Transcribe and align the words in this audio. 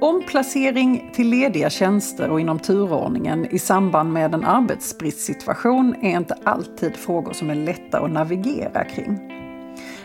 Omplacering 0.00 1.10
till 1.14 1.28
lediga 1.28 1.70
tjänster 1.70 2.30
och 2.30 2.40
inom 2.40 2.58
turordningen 2.58 3.46
i 3.50 3.58
samband 3.58 4.12
med 4.12 4.34
en 4.34 4.44
arbetsbristsituation 4.44 5.94
är 6.02 6.16
inte 6.16 6.34
alltid 6.44 6.96
frågor 6.96 7.32
som 7.32 7.50
är 7.50 7.54
lätta 7.54 8.00
att 8.00 8.10
navigera 8.10 8.84
kring. 8.84 9.30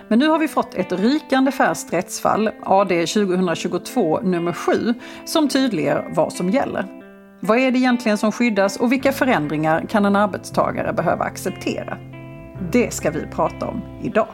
Men 0.08 0.20
nu 0.20 0.28
har 0.28 0.40
vi 0.40 0.48
fått 0.48 0.76
ett 0.76 0.92
rykande 0.92 1.52
färskt 1.52 1.94
rättsfall, 1.94 2.50
AD 2.64 3.06
2022 3.06 4.20
nummer 4.20 4.54
7, 4.54 4.94
som 5.26 5.48
tydliggör 5.50 6.12
vad 6.16 6.34
som 6.34 6.50
gäller. 6.50 6.86
Vad 7.40 7.58
är 7.58 7.72
det 7.72 7.80
egentligen 7.80 8.18
som 8.18 8.32
skyddas 8.32 8.78
och 8.78 8.92
vilka 8.92 9.12
förändringar 9.12 9.86
kan 9.90 10.06
en 10.06 10.16
arbetstagare 10.16 10.94
behöva 10.94 11.26
acceptera? 11.26 11.98
Det 12.72 12.94
ska 12.94 13.12
vi 13.12 13.26
prata 13.26 13.68
om 13.68 13.82
idag. 14.04 14.28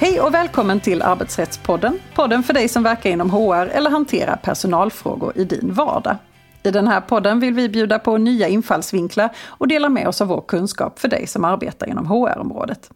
Hej 0.00 0.20
och 0.20 0.34
välkommen 0.34 0.80
till 0.80 1.02
Arbetsrättspodden. 1.02 1.98
Podden 2.14 2.42
för 2.42 2.52
dig 2.52 2.68
som 2.68 2.82
verkar 2.82 3.10
inom 3.10 3.30
HR 3.30 3.66
eller 3.66 3.90
hanterar 3.90 4.36
personalfrågor 4.36 5.32
i 5.38 5.44
din 5.44 5.72
vardag. 5.72 6.16
I 6.62 6.70
den 6.70 6.88
här 6.88 7.00
podden 7.00 7.40
vill 7.40 7.54
vi 7.54 7.68
bjuda 7.68 7.98
på 7.98 8.18
nya 8.18 8.48
infallsvinklar 8.48 9.30
och 9.46 9.68
dela 9.68 9.88
med 9.88 10.08
oss 10.08 10.20
av 10.20 10.28
vår 10.28 10.40
kunskap 10.40 10.98
för 10.98 11.08
dig 11.08 11.26
som 11.26 11.44
arbetar 11.44 11.86
inom 11.86 12.06
HR-området. 12.06 12.90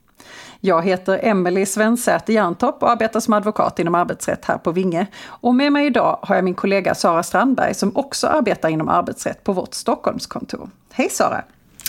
Jag 0.61 0.83
heter 0.83 1.21
Emelie 1.23 1.67
Svensäter 1.67 2.33
Järntopp 2.33 2.83
och 2.83 2.91
arbetar 2.91 3.21
som 3.21 3.35
advokat 3.35 3.79
inom 3.79 3.95
arbetsrätt 3.95 4.45
här 4.45 4.59
på 4.59 4.73
Vinge. 4.73 5.07
Och 5.25 5.55
med 5.55 5.73
mig 5.73 5.87
idag 5.87 6.19
har 6.23 6.35
jag 6.35 6.45
min 6.45 6.55
kollega 6.55 6.95
Sara 6.95 7.23
Strandberg 7.23 7.75
som 7.75 7.97
också 7.97 8.27
arbetar 8.27 8.69
inom 8.69 8.89
arbetsrätt 8.89 9.45
på 9.45 9.53
vårt 9.53 9.75
Stockholmskontor. 9.75 10.71
Hej 10.93 11.09
Sara! 11.11 11.45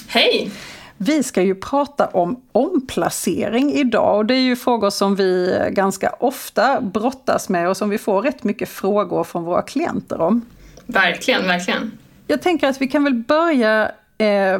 Hej! 0.08 0.52
Vi 0.98 1.24
ska 1.24 1.42
ju 1.42 1.56
prata 1.56 2.08
om 2.08 2.42
omplacering 2.52 3.74
idag 3.74 4.18
och 4.18 4.26
det 4.26 4.36
är 4.36 4.42
ju 4.42 4.56
frågor 4.56 4.90
som 4.90 5.16
vi 5.16 5.60
ganska 5.72 6.10
ofta 6.10 6.82
brottas 6.82 7.50
med 7.50 7.70
och 7.70 7.78
som 7.78 7.90
vi 7.90 7.98
får 7.98 8.22
rätt 8.22 8.44
mycket 8.44 8.70
frågor 8.70 9.24
från 9.24 9.44
våra 9.44 9.62
klienter 9.62 10.22
om. 10.22 10.42
Verkligen, 10.86 11.48
verkligen. 11.48 11.92
Jag 12.28 12.42
tänker 12.42 12.68
att 12.68 12.82
vi 12.82 12.88
kan 12.88 13.04
väl 13.04 13.14
börja 13.14 13.92
eh, 14.18 14.60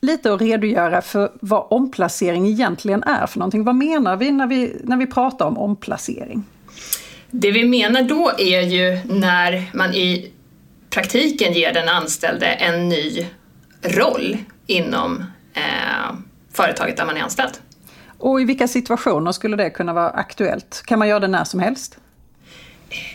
lite 0.00 0.34
att 0.34 0.40
redogöra 0.40 1.02
för 1.02 1.32
vad 1.40 1.66
omplacering 1.70 2.48
egentligen 2.48 3.02
är 3.02 3.26
för 3.26 3.38
någonting. 3.38 3.64
Vad 3.64 3.74
menar 3.74 4.16
vi 4.16 4.30
när 4.30 4.46
vi, 4.46 4.76
när 4.84 4.96
vi 4.96 5.06
pratar 5.06 5.46
om 5.46 5.58
omplacering? 5.58 6.44
Det 7.30 7.50
vi 7.50 7.64
menar 7.64 8.02
då 8.02 8.32
är 8.38 8.60
ju 8.60 8.98
när 9.04 9.70
man 9.74 9.94
i 9.94 10.32
praktiken 10.90 11.52
ger 11.52 11.72
den 11.72 11.88
anställde 11.88 12.46
en 12.46 12.88
ny 12.88 13.26
roll 13.82 14.36
inom 14.66 15.24
eh, 15.54 16.16
företaget 16.52 16.96
där 16.96 17.04
man 17.04 17.16
är 17.16 17.20
anställd. 17.20 17.52
Och 18.18 18.40
i 18.40 18.44
vilka 18.44 18.68
situationer 18.68 19.32
skulle 19.32 19.56
det 19.56 19.70
kunna 19.70 19.92
vara 19.92 20.10
aktuellt? 20.10 20.82
Kan 20.86 20.98
man 20.98 21.08
göra 21.08 21.20
det 21.20 21.28
när 21.28 21.44
som 21.44 21.60
helst? 21.60 21.98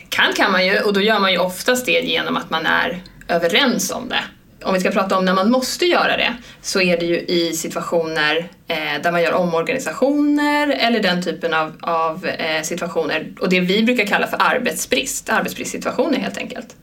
Kan 0.09 0.33
kan 0.33 0.52
man 0.52 0.65
ju 0.65 0.80
och 0.80 0.93
då 0.93 1.02
gör 1.02 1.19
man 1.19 1.31
ju 1.31 1.38
oftast 1.38 1.85
det 1.85 1.99
genom 2.02 2.38
att 2.38 2.49
man 2.49 2.65
är 2.65 3.02
överens 3.27 3.91
om 3.91 4.09
det. 4.09 4.23
Om 4.63 4.73
vi 4.73 4.80
ska 4.80 4.91
prata 4.91 5.17
om 5.17 5.25
när 5.25 5.33
man 5.33 5.52
måste 5.52 5.85
göra 5.85 6.17
det 6.17 6.33
så 6.61 6.81
är 6.81 6.97
det 6.97 7.05
ju 7.05 7.19
i 7.19 7.53
situationer 7.53 8.49
eh, 8.67 9.02
där 9.03 9.11
man 9.11 9.21
gör 9.21 9.33
omorganisationer 9.33 10.69
eller 10.69 10.99
den 10.99 11.23
typen 11.23 11.53
av, 11.53 11.73
av 11.81 12.25
eh, 12.25 12.61
situationer 12.61 13.33
och 13.39 13.49
det 13.49 13.59
vi 13.59 13.83
brukar 13.83 14.05
kalla 14.05 14.27
för 14.27 14.38
arbetsbrist, 14.41 15.30
arbetsbristsituationer 15.30 16.17
helt 16.17 16.38
enkelt. 16.38 16.75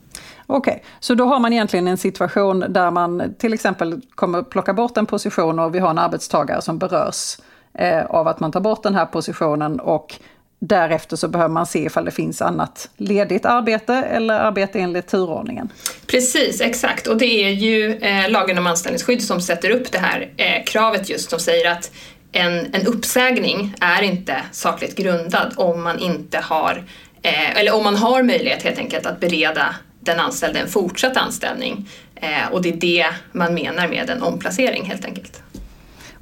Okej, 0.47 0.71
okay. 0.71 0.83
så 0.99 1.15
då 1.15 1.25
har 1.25 1.39
man 1.39 1.53
egentligen 1.53 1.87
en 1.87 1.97
situation 1.97 2.65
där 2.69 2.91
man 2.91 3.35
till 3.37 3.53
exempel 3.53 4.01
kommer 4.15 4.43
plocka 4.43 4.73
bort 4.73 4.97
en 4.97 5.05
position 5.05 5.59
och 5.59 5.75
vi 5.75 5.79
har 5.79 5.89
en 5.89 5.97
arbetstagare 5.97 6.61
som 6.61 6.77
berörs 6.77 7.37
eh, 7.73 8.05
av 8.05 8.27
att 8.27 8.39
man 8.39 8.51
tar 8.51 8.59
bort 8.59 8.83
den 8.83 8.95
här 8.95 9.05
positionen 9.05 9.79
och 9.79 10.19
Därefter 10.59 11.15
så 11.15 11.27
behöver 11.27 11.53
man 11.53 11.65
se 11.65 11.79
ifall 11.85 12.05
det 12.05 12.11
finns 12.11 12.41
annat 12.41 12.89
ledigt 12.97 13.45
arbete 13.45 13.93
eller 13.93 14.33
arbete 14.33 14.79
enligt 14.79 15.07
turordningen. 15.07 15.69
Precis, 16.07 16.61
exakt. 16.61 17.07
Och 17.07 17.17
det 17.17 17.25
är 17.25 17.49
ju 17.49 17.93
eh, 17.95 18.29
lagen 18.29 18.57
om 18.57 18.67
anställningsskydd 18.67 19.23
som 19.23 19.41
sätter 19.41 19.69
upp 19.69 19.91
det 19.91 19.97
här 19.97 20.29
eh, 20.37 20.63
kravet 20.65 21.09
just 21.09 21.29
som 21.29 21.39
säger 21.39 21.71
att 21.71 21.91
en, 22.31 22.75
en 22.75 22.87
uppsägning 22.87 23.73
är 23.81 24.01
inte 24.01 24.37
sakligt 24.51 24.95
grundad 24.95 25.53
om 25.55 25.83
man 25.83 25.99
inte 25.99 26.37
har, 26.37 26.83
eh, 27.21 27.59
eller 27.59 27.75
om 27.75 27.83
man 27.83 27.95
har 27.95 28.23
möjlighet 28.23 28.63
helt 28.63 28.77
enkelt 28.77 29.05
att 29.05 29.19
bereda 29.19 29.75
den 30.05 30.19
anställde 30.19 30.59
en 30.59 30.67
fortsatt 30.67 31.17
anställning. 31.17 31.89
Eh, 32.15 32.51
och 32.51 32.61
det 32.61 32.69
är 32.69 32.75
det 32.75 33.05
man 33.31 33.53
menar 33.53 33.87
med 33.87 34.09
en 34.09 34.21
omplacering 34.21 34.85
helt 34.85 35.05
enkelt. 35.05 35.41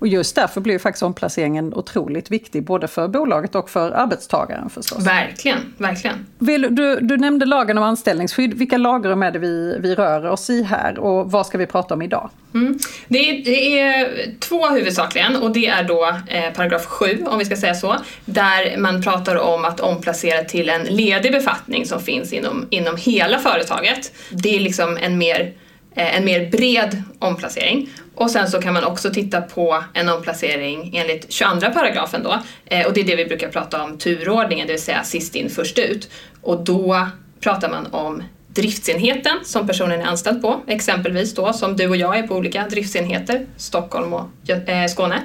Och 0.03 0.07
just 0.07 0.35
därför 0.35 0.61
blir 0.61 0.79
faktiskt 0.79 1.03
omplaceringen 1.03 1.73
otroligt 1.73 2.31
viktig 2.31 2.63
både 2.63 2.87
för 2.87 3.07
bolaget 3.07 3.55
och 3.55 3.69
för 3.69 3.91
arbetstagaren 3.91 4.69
förstås. 4.69 5.05
Verkligen, 5.05 5.73
verkligen. 5.77 6.25
Vill, 6.39 6.67
du, 6.75 6.99
du 6.99 7.17
nämnde 7.17 7.45
lagen 7.45 7.77
om 7.77 7.83
anställningsskydd. 7.83 8.53
Vilka 8.53 8.77
lagrum 8.77 9.23
är 9.23 9.31
det 9.31 9.39
vi, 9.39 9.77
vi 9.79 9.95
rör 9.95 10.25
oss 10.25 10.49
i 10.49 10.63
här 10.63 10.99
och 10.99 11.31
vad 11.31 11.45
ska 11.45 11.57
vi 11.57 11.65
prata 11.65 11.93
om 11.93 12.01
idag? 12.01 12.29
Mm. 12.53 12.79
Det, 13.07 13.17
är, 13.17 13.45
det, 13.45 13.79
är, 13.79 14.39
två 14.39 14.67
huvudsakligen 14.69 15.35
och 15.35 15.51
det 15.51 15.67
är 15.67 15.83
då 15.83 16.15
eh, 16.27 16.53
paragraf 16.53 16.85
7 16.85 17.25
om 17.25 17.39
vi 17.39 17.45
ska 17.45 17.55
säga 17.55 17.75
så, 17.75 17.95
där 18.25 18.77
man 18.77 19.01
pratar 19.01 19.35
om 19.35 19.65
att 19.65 19.79
omplacera 19.79 20.43
till 20.43 20.69
en 20.69 20.83
ledig 20.83 21.31
befattning 21.31 21.85
som 21.85 21.99
finns 21.99 22.33
inom, 22.33 22.67
inom 22.69 22.97
hela 22.97 23.39
företaget. 23.39 24.11
Det 24.29 24.55
är 24.55 24.59
liksom 24.59 24.97
en 25.01 25.17
mer 25.17 25.53
Eh, 25.95 26.17
en 26.17 26.25
mer 26.25 26.49
bred 26.49 27.03
omplacering. 27.19 27.89
Och 28.15 28.31
sen 28.31 28.47
så 28.47 28.61
kan 28.61 28.73
man 28.73 28.83
också 28.83 29.09
titta 29.09 29.41
på 29.41 29.83
en 29.93 30.09
omplacering 30.09 30.95
enligt 30.95 31.31
22 31.31 31.71
paragrafen 31.73 32.23
då. 32.23 32.39
Eh, 32.65 32.87
och 32.87 32.93
det 32.93 33.01
är 33.01 33.05
det 33.05 33.15
vi 33.15 33.25
brukar 33.25 33.49
prata 33.49 33.83
om 33.83 33.97
turordningen, 33.97 34.67
det 34.67 34.73
vill 34.73 34.81
säga 34.81 35.03
sist 35.03 35.35
in 35.35 35.49
först 35.49 35.79
ut. 35.79 36.09
Och 36.41 36.63
då 36.63 37.07
pratar 37.39 37.69
man 37.69 37.87
om 37.91 38.23
driftsenheten 38.47 39.37
som 39.43 39.67
personen 39.67 40.01
är 40.01 40.05
anställd 40.05 40.41
på, 40.41 40.61
exempelvis 40.67 41.35
då 41.35 41.53
som 41.53 41.77
du 41.77 41.87
och 41.87 41.97
jag 41.97 42.17
är 42.17 42.27
på 42.27 42.35
olika 42.35 42.67
driftsenheter, 42.67 43.45
Stockholm 43.57 44.13
och 44.13 44.49
eh, 44.49 44.87
Skåne. 44.87 45.21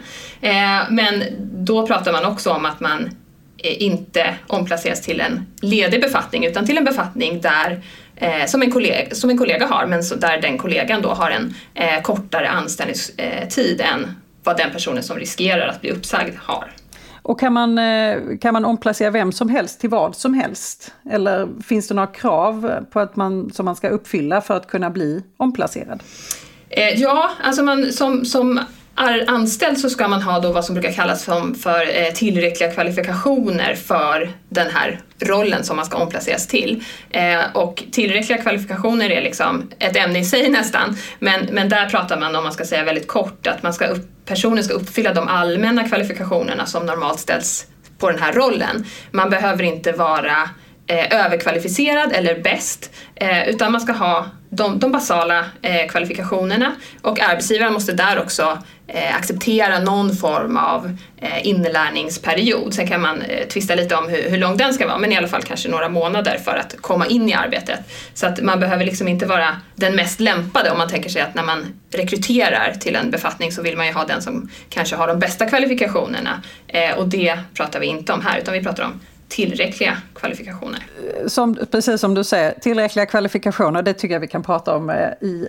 Men 0.90 1.24
då 1.40 1.86
pratar 1.86 2.12
man 2.12 2.24
också 2.24 2.50
om 2.50 2.64
att 2.64 2.80
man 2.80 3.10
inte 3.62 4.34
omplaceras 4.46 5.02
till 5.02 5.20
en 5.20 5.46
ledig 5.60 6.00
befattning 6.00 6.46
utan 6.46 6.66
till 6.66 6.78
en 6.78 6.84
befattning 6.84 7.40
där 7.40 7.82
eh, 8.20 8.46
som, 8.46 8.62
en 8.62 8.70
kollega, 8.70 9.14
som 9.14 9.30
en 9.30 9.38
kollega 9.38 9.66
har 9.66 9.86
men 9.86 10.04
så 10.04 10.14
där 10.14 10.40
den 10.40 10.58
kollegan 10.58 11.02
då 11.02 11.08
har 11.08 11.30
en 11.30 11.54
eh, 11.74 12.02
kortare 12.02 12.48
anställningstid 12.48 13.80
än 13.80 14.14
vad 14.44 14.56
den 14.56 14.70
personen 14.70 15.02
som 15.02 15.16
riskerar 15.16 15.68
att 15.68 15.80
bli 15.80 15.90
uppsagd 15.90 16.36
har. 16.36 16.72
Och 17.22 17.40
kan 17.40 17.52
man, 17.52 17.78
eh, 17.78 18.18
kan 18.40 18.52
man 18.52 18.64
omplacera 18.64 19.10
vem 19.10 19.32
som 19.32 19.48
helst 19.48 19.80
till 19.80 19.90
vad 19.90 20.16
som 20.16 20.34
helst? 20.34 20.94
Eller 21.10 21.48
finns 21.62 21.88
det 21.88 21.94
några 21.94 22.06
krav 22.06 22.86
på 22.90 23.00
att 23.00 23.16
man, 23.16 23.50
som 23.52 23.64
man 23.64 23.76
ska 23.76 23.88
uppfylla 23.88 24.40
för 24.40 24.56
att 24.56 24.66
kunna 24.66 24.90
bli 24.90 25.22
omplacerad? 25.36 26.02
Eh, 26.70 27.00
ja, 27.00 27.30
alltså 27.42 27.62
man, 27.62 27.92
som, 27.92 28.24
som 28.24 28.60
anställd 29.26 29.78
så 29.78 29.90
ska 29.90 30.08
man 30.08 30.22
ha 30.22 30.40
då 30.40 30.52
vad 30.52 30.64
som 30.64 30.74
brukar 30.74 30.92
kallas 30.92 31.24
för, 31.24 31.54
för 31.54 32.12
tillräckliga 32.12 32.70
kvalifikationer 32.72 33.74
för 33.74 34.32
den 34.48 34.70
här 34.70 35.00
rollen 35.20 35.64
som 35.64 35.76
man 35.76 35.84
ska 35.84 35.96
omplaceras 35.96 36.46
till. 36.46 36.84
Eh, 37.10 37.40
och 37.54 37.84
tillräckliga 37.92 38.38
kvalifikationer 38.38 39.10
är 39.10 39.22
liksom 39.22 39.70
ett 39.78 39.96
ämne 39.96 40.18
i 40.18 40.24
sig 40.24 40.48
nästan, 40.50 40.96
men, 41.18 41.48
men 41.52 41.68
där 41.68 41.88
pratar 41.88 42.20
man 42.20 42.36
om 42.36 42.44
man 42.44 42.52
ska 42.52 42.64
säga 42.64 42.84
väldigt 42.84 43.08
kort 43.08 43.46
att 43.46 43.62
man 43.62 43.74
ska 43.74 43.86
upp, 43.86 44.06
personen 44.24 44.64
ska 44.64 44.74
uppfylla 44.74 45.14
de 45.14 45.28
allmänna 45.28 45.88
kvalifikationerna 45.88 46.66
som 46.66 46.86
normalt 46.86 47.20
ställs 47.20 47.66
på 47.98 48.10
den 48.10 48.20
här 48.20 48.32
rollen. 48.32 48.84
Man 49.10 49.30
behöver 49.30 49.64
inte 49.64 49.92
vara 49.92 50.50
eh, 50.88 51.24
överkvalificerad 51.24 52.12
eller 52.12 52.40
bäst, 52.40 52.90
eh, 53.14 53.48
utan 53.48 53.72
man 53.72 53.80
ska 53.80 53.92
ha 53.92 54.26
de, 54.50 54.78
de 54.78 54.92
basala 54.92 55.44
eh, 55.62 55.88
kvalifikationerna 55.88 56.74
och 57.02 57.20
arbetsgivaren 57.20 57.72
måste 57.72 57.92
där 57.92 58.18
också 58.18 58.58
eh, 58.86 59.16
acceptera 59.16 59.78
någon 59.78 60.16
form 60.16 60.56
av 60.56 60.96
eh, 61.16 61.46
inlärningsperiod. 61.46 62.74
Sen 62.74 62.88
kan 62.88 63.00
man 63.00 63.22
eh, 63.22 63.46
tvista 63.46 63.74
lite 63.74 63.96
om 63.96 64.08
hur, 64.08 64.30
hur 64.30 64.38
lång 64.38 64.56
den 64.56 64.74
ska 64.74 64.86
vara, 64.86 64.98
men 64.98 65.12
i 65.12 65.16
alla 65.16 65.28
fall 65.28 65.42
kanske 65.42 65.68
några 65.68 65.88
månader 65.88 66.38
för 66.44 66.56
att 66.56 66.76
komma 66.80 67.06
in 67.06 67.28
i 67.28 67.34
arbetet. 67.34 67.80
Så 68.14 68.26
att 68.26 68.42
man 68.42 68.60
behöver 68.60 68.84
liksom 68.84 69.08
inte 69.08 69.26
vara 69.26 69.56
den 69.74 69.96
mest 69.96 70.20
lämpade 70.20 70.70
om 70.70 70.78
man 70.78 70.88
tänker 70.88 71.10
sig 71.10 71.22
att 71.22 71.34
när 71.34 71.44
man 71.44 71.66
rekryterar 71.90 72.74
till 72.80 72.96
en 72.96 73.10
befattning 73.10 73.52
så 73.52 73.62
vill 73.62 73.76
man 73.76 73.86
ju 73.86 73.92
ha 73.92 74.04
den 74.04 74.22
som 74.22 74.50
kanske 74.68 74.96
har 74.96 75.06
de 75.06 75.18
bästa 75.18 75.46
kvalifikationerna 75.46 76.42
eh, 76.68 76.98
och 76.98 77.08
det 77.08 77.38
pratar 77.54 77.80
vi 77.80 77.86
inte 77.86 78.12
om 78.12 78.20
här 78.20 78.38
utan 78.38 78.54
vi 78.54 78.62
pratar 78.62 78.82
om 78.82 79.00
tillräckliga 79.28 79.96
kvalifikationer. 80.14 80.86
Som, 81.26 81.58
precis 81.70 82.00
som 82.00 82.14
du 82.14 82.24
säger, 82.24 82.52
tillräckliga 82.52 83.06
kvalifikationer, 83.06 83.82
det 83.82 83.92
tycker 83.92 84.14
jag 84.14 84.20
vi 84.20 84.26
kan 84.26 84.42
prata 84.42 84.76
om 84.76 84.90
eh, 84.90 84.96
i 85.20 85.48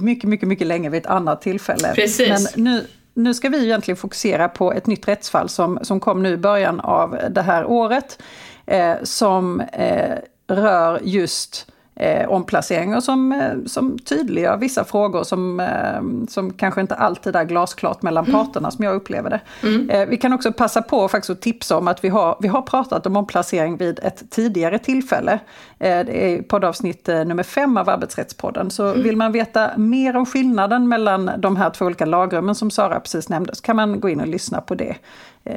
mycket, 0.00 0.28
mycket, 0.28 0.48
mycket 0.48 0.66
länge 0.66 0.90
vid 0.90 1.00
ett 1.00 1.06
annat 1.06 1.42
tillfälle. 1.42 1.92
Precis. 1.94 2.28
Men 2.56 2.64
nu, 2.64 2.86
nu 3.14 3.34
ska 3.34 3.48
vi 3.48 3.64
egentligen 3.64 3.96
fokusera 3.96 4.48
på 4.48 4.72
ett 4.72 4.86
nytt 4.86 5.08
rättsfall 5.08 5.48
som, 5.48 5.78
som 5.82 6.00
kom 6.00 6.22
nu 6.22 6.32
i 6.32 6.36
början 6.36 6.80
av 6.80 7.18
det 7.30 7.42
här 7.42 7.64
året. 7.64 8.18
Eh, 8.66 8.96
som 9.02 9.60
eh, 9.60 10.18
rör 10.48 11.00
just 11.02 11.69
eh, 12.00 12.28
omplaceringar 12.28 13.00
som, 13.00 13.32
eh, 13.32 13.52
som 13.66 13.98
tydliggör 13.98 14.56
vissa 14.56 14.84
frågor 14.84 15.22
som, 15.22 15.60
eh, 15.60 16.28
som 16.28 16.52
kanske 16.52 16.80
inte 16.80 16.94
alltid 16.94 17.36
är 17.36 17.44
glasklart 17.44 18.02
mellan 18.02 18.24
mm. 18.24 18.36
parterna 18.36 18.70
som 18.70 18.84
jag 18.84 18.94
upplever 18.94 19.30
det. 19.30 19.40
Mm. 19.62 19.90
Eh, 19.90 20.08
vi 20.08 20.16
kan 20.16 20.32
också 20.32 20.52
passa 20.52 20.82
på 20.82 21.08
faktiskt 21.08 21.30
att 21.30 21.40
tipsa 21.40 21.76
om 21.76 21.88
att 21.88 22.04
vi 22.04 22.08
har, 22.08 22.36
vi 22.40 22.48
har 22.48 22.62
pratat 22.62 23.06
om 23.06 23.16
omplacering 23.16 23.76
vid 23.76 23.98
ett 24.02 24.30
tidigare 24.30 24.78
tillfälle. 24.78 25.32
Eh, 25.78 26.04
det 26.06 26.34
är 26.34 26.42
poddavsnitt 26.42 27.08
eh, 27.08 27.24
nummer 27.24 27.42
fem 27.42 27.76
av 27.76 27.88
Arbetsrättspodden. 27.88 28.70
Så 28.70 28.86
mm. 28.86 29.02
vill 29.02 29.16
man 29.16 29.32
veta 29.32 29.70
mer 29.76 30.16
om 30.16 30.26
skillnaden 30.26 30.88
mellan 30.88 31.30
de 31.38 31.56
här 31.56 31.70
två 31.70 31.84
olika 31.84 32.06
lagrummen 32.06 32.54
som 32.54 32.70
Sara 32.70 33.00
precis 33.00 33.28
nämnde 33.28 33.54
så 33.54 33.62
kan 33.62 33.76
man 33.76 34.00
gå 34.00 34.08
in 34.08 34.20
och 34.20 34.28
lyssna 34.28 34.60
på 34.60 34.74
det. 34.74 34.96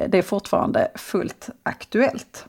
Det 0.08 0.18
är 0.18 0.22
fortfarande 0.22 0.88
fullt 0.94 1.50
aktuellt. 1.62 2.46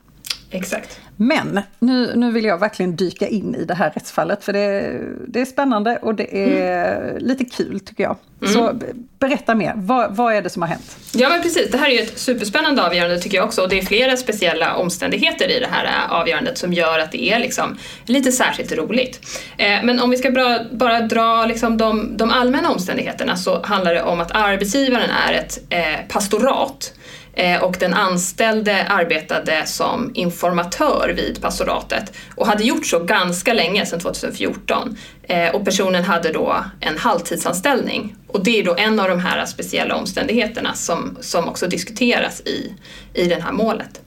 Exakt. 0.50 1.00
Men 1.16 1.60
nu, 1.78 2.16
nu 2.16 2.32
vill 2.32 2.44
jag 2.44 2.58
verkligen 2.58 2.96
dyka 2.96 3.28
in 3.28 3.54
i 3.54 3.64
det 3.64 3.74
här 3.74 3.90
rättsfallet 3.90 4.44
för 4.44 4.52
det, 4.52 4.98
det 5.28 5.40
är 5.40 5.44
spännande 5.44 5.98
och 6.02 6.14
det 6.14 6.56
är 6.56 7.08
mm. 7.08 7.26
lite 7.26 7.44
kul 7.44 7.80
tycker 7.80 8.04
jag. 8.04 8.16
Mm. 8.40 8.54
Så 8.54 8.72
berätta 9.18 9.54
mer, 9.54 9.72
vad, 9.76 10.16
vad 10.16 10.34
är 10.34 10.42
det 10.42 10.50
som 10.50 10.62
har 10.62 10.68
hänt? 10.68 10.96
Ja 11.12 11.28
men 11.28 11.42
precis, 11.42 11.70
det 11.70 11.78
här 11.78 11.90
är 11.90 11.92
ju 11.92 12.00
ett 12.00 12.18
superspännande 12.18 12.86
avgörande 12.86 13.18
tycker 13.18 13.36
jag 13.36 13.46
också 13.46 13.62
och 13.62 13.68
det 13.68 13.78
är 13.78 13.82
flera 13.82 14.16
speciella 14.16 14.76
omständigheter 14.76 15.50
i 15.56 15.60
det 15.60 15.68
här 15.70 16.08
avgörandet 16.08 16.58
som 16.58 16.72
gör 16.72 16.98
att 16.98 17.12
det 17.12 17.32
är 17.32 17.38
liksom 17.38 17.78
lite 18.04 18.32
särskilt 18.32 18.72
roligt. 18.72 19.20
Eh, 19.56 19.84
men 19.84 20.00
om 20.00 20.10
vi 20.10 20.16
ska 20.16 20.30
bara, 20.30 20.64
bara 20.72 21.00
dra 21.00 21.46
liksom 21.46 21.76
de, 21.76 22.16
de 22.16 22.30
allmänna 22.30 22.70
omständigheterna 22.70 23.36
så 23.36 23.62
handlar 23.62 23.94
det 23.94 24.02
om 24.02 24.20
att 24.20 24.30
arbetsgivaren 24.30 25.10
är 25.28 25.32
ett 25.32 25.58
eh, 25.70 26.08
pastorat 26.08 26.92
Eh, 27.36 27.62
och 27.62 27.76
den 27.80 27.94
anställde 27.94 28.86
arbetade 28.86 29.66
som 29.66 30.10
informatör 30.14 31.12
vid 31.16 31.42
pastoratet 31.42 32.12
och 32.34 32.46
hade 32.46 32.64
gjort 32.64 32.86
så 32.86 32.98
ganska 32.98 33.54
länge, 33.54 33.86
sedan 33.86 34.00
2014. 34.00 34.96
Eh, 35.22 35.54
och 35.54 35.64
personen 35.64 36.04
hade 36.04 36.32
då 36.32 36.64
en 36.80 36.98
halvtidsanställning 36.98 38.16
och 38.28 38.44
det 38.44 38.58
är 38.58 38.64
då 38.64 38.74
en 38.74 39.00
av 39.00 39.08
de 39.08 39.20
här 39.20 39.46
speciella 39.46 39.96
omständigheterna 39.96 40.74
som, 40.74 41.16
som 41.20 41.48
också 41.48 41.66
diskuteras 41.66 42.40
i, 42.40 42.72
i 43.14 43.24
det 43.24 43.42
här 43.42 43.52
målet. 43.52 44.00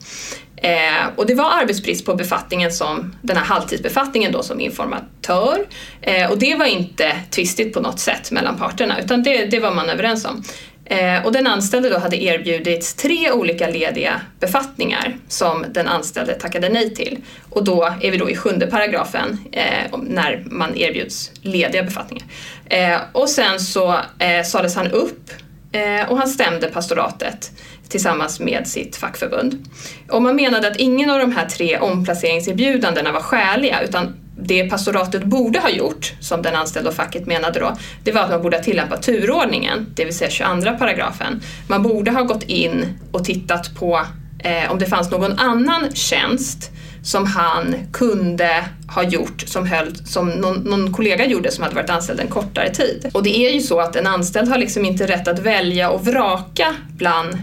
Eh, 0.62 1.06
och 1.16 1.26
det 1.26 1.34
var 1.34 1.50
arbetsbrist 1.50 2.06
på 2.06 2.14
befattningen 2.14 2.72
som, 2.72 3.14
den 3.22 3.36
här 3.36 3.44
halvtidsbefattningen 3.44 4.32
då 4.32 4.42
som 4.42 4.60
informatör. 4.60 5.66
Eh, 6.02 6.30
och 6.30 6.38
det 6.38 6.54
var 6.54 6.66
inte 6.66 7.16
tvistigt 7.30 7.74
på 7.74 7.80
något 7.80 8.00
sätt 8.00 8.30
mellan 8.30 8.58
parterna 8.58 9.00
utan 9.00 9.22
det, 9.22 9.44
det 9.44 9.60
var 9.60 9.74
man 9.74 9.88
överens 9.90 10.24
om. 10.24 10.42
Eh, 10.90 11.26
och 11.26 11.32
den 11.32 11.46
anställde 11.46 11.88
då 11.88 11.98
hade 11.98 12.22
erbjudits 12.22 12.94
tre 12.94 13.32
olika 13.32 13.68
lediga 13.68 14.20
befattningar 14.40 15.16
som 15.28 15.64
den 15.68 15.88
anställde 15.88 16.34
tackade 16.34 16.68
nej 16.68 16.94
till. 16.94 17.18
Och 17.50 17.64
då 17.64 17.84
är 18.00 18.10
vi 18.10 18.16
då 18.16 18.30
i 18.30 18.36
sjunde 18.36 18.66
paragrafen 18.66 19.38
eh, 19.52 19.98
när 20.02 20.42
man 20.46 20.76
erbjuds 20.76 21.30
lediga 21.42 21.82
befattningar. 21.82 22.26
Eh, 22.66 23.00
och 23.12 23.28
sen 23.28 23.60
så 23.60 24.00
eh, 24.18 24.44
sades 24.44 24.76
han 24.76 24.90
upp 24.90 25.30
eh, 25.72 26.10
och 26.10 26.18
han 26.18 26.28
stämde 26.28 26.68
pastoratet 26.68 27.50
tillsammans 27.88 28.40
med 28.40 28.68
sitt 28.68 28.96
fackförbund. 28.96 29.68
Och 30.08 30.22
man 30.22 30.36
menade 30.36 30.68
att 30.68 30.76
ingen 30.76 31.10
av 31.10 31.18
de 31.18 31.32
här 31.32 31.46
tre 31.46 31.78
omplaceringserbjudandena 31.78 33.12
var 33.12 33.20
skäliga 33.20 33.82
utan 33.82 34.19
det 34.42 34.70
pastoratet 34.70 35.24
borde 35.24 35.58
ha 35.58 35.70
gjort, 35.70 36.12
som 36.20 36.42
den 36.42 36.54
anställda 36.54 36.90
och 36.90 36.96
facket 36.96 37.26
menade 37.26 37.60
då, 37.60 37.76
det 38.04 38.12
var 38.12 38.20
att 38.20 38.30
man 38.30 38.42
borde 38.42 38.56
ha 38.56 38.64
tillämpat 38.64 39.02
turordningen, 39.02 39.86
det 39.94 40.04
vill 40.04 40.16
säga 40.16 40.30
22 40.30 40.78
paragrafen. 40.78 41.42
Man 41.68 41.82
borde 41.82 42.10
ha 42.10 42.22
gått 42.22 42.42
in 42.42 42.86
och 43.12 43.24
tittat 43.24 43.74
på 43.74 44.06
eh, 44.38 44.72
om 44.72 44.78
det 44.78 44.86
fanns 44.86 45.10
någon 45.10 45.38
annan 45.38 45.94
tjänst 45.94 46.70
som 47.02 47.26
han 47.26 47.74
kunde 47.92 48.64
ha 48.94 49.02
gjort 49.02 49.44
som, 49.46 49.66
höll, 49.66 49.96
som 49.96 50.28
någon, 50.28 50.56
någon, 50.56 50.92
kollega 50.92 51.26
gjorde 51.26 51.50
som 51.50 51.64
hade 51.64 51.76
varit 51.76 51.90
anställd 51.90 52.20
en 52.20 52.28
kortare 52.28 52.70
tid. 52.70 53.10
Och 53.14 53.22
det 53.22 53.46
är 53.46 53.50
ju 53.50 53.60
så 53.60 53.80
att 53.80 53.96
en 53.96 54.06
anställd 54.06 54.48
har 54.48 54.58
liksom 54.58 54.84
inte 54.84 55.06
rätt 55.06 55.28
att 55.28 55.38
välja 55.38 55.90
och 55.90 56.06
vraka 56.06 56.74
bland 56.96 57.38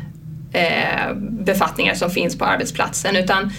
eh, 0.54 1.14
befattningar 1.20 1.94
som 1.94 2.10
finns 2.10 2.38
på 2.38 2.46
arbetsplatsen 2.46 3.16
utan 3.16 3.52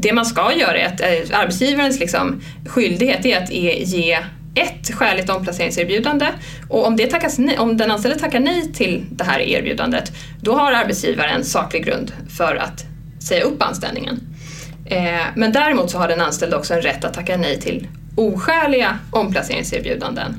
det 0.00 0.12
man 0.12 0.26
ska 0.26 0.52
göra 0.52 0.78
är 0.78 0.86
att 0.86 1.00
eh, 1.00 1.40
arbetsgivarens 1.40 2.00
liksom, 2.00 2.42
skyldighet 2.66 3.26
är 3.26 3.42
att 3.42 3.50
e-, 3.50 3.82
ge 3.84 4.18
ett 4.54 4.94
skäligt 4.94 5.30
omplaceringserbjudande 5.30 6.26
och 6.68 6.86
om, 6.86 6.96
det 6.96 7.06
tackas, 7.06 7.38
om 7.58 7.76
den 7.76 7.90
anställde 7.90 8.18
tackar 8.18 8.40
nej 8.40 8.72
till 8.72 9.04
det 9.10 9.24
här 9.24 9.40
erbjudandet 9.40 10.12
då 10.40 10.54
har 10.54 10.72
arbetsgivaren 10.72 11.44
saklig 11.44 11.84
grund 11.84 12.12
för 12.36 12.56
att 12.56 12.84
säga 13.22 13.44
upp 13.44 13.62
anställningen. 13.62 14.20
Eh, 14.86 15.26
men 15.34 15.52
däremot 15.52 15.90
så 15.90 15.98
har 15.98 16.08
den 16.08 16.20
anställde 16.20 16.56
också 16.56 16.74
en 16.74 16.82
rätt 16.82 17.04
att 17.04 17.14
tacka 17.14 17.36
nej 17.36 17.60
till 17.60 17.88
oskäliga 18.16 18.98
omplaceringserbjudanden. 19.10 20.34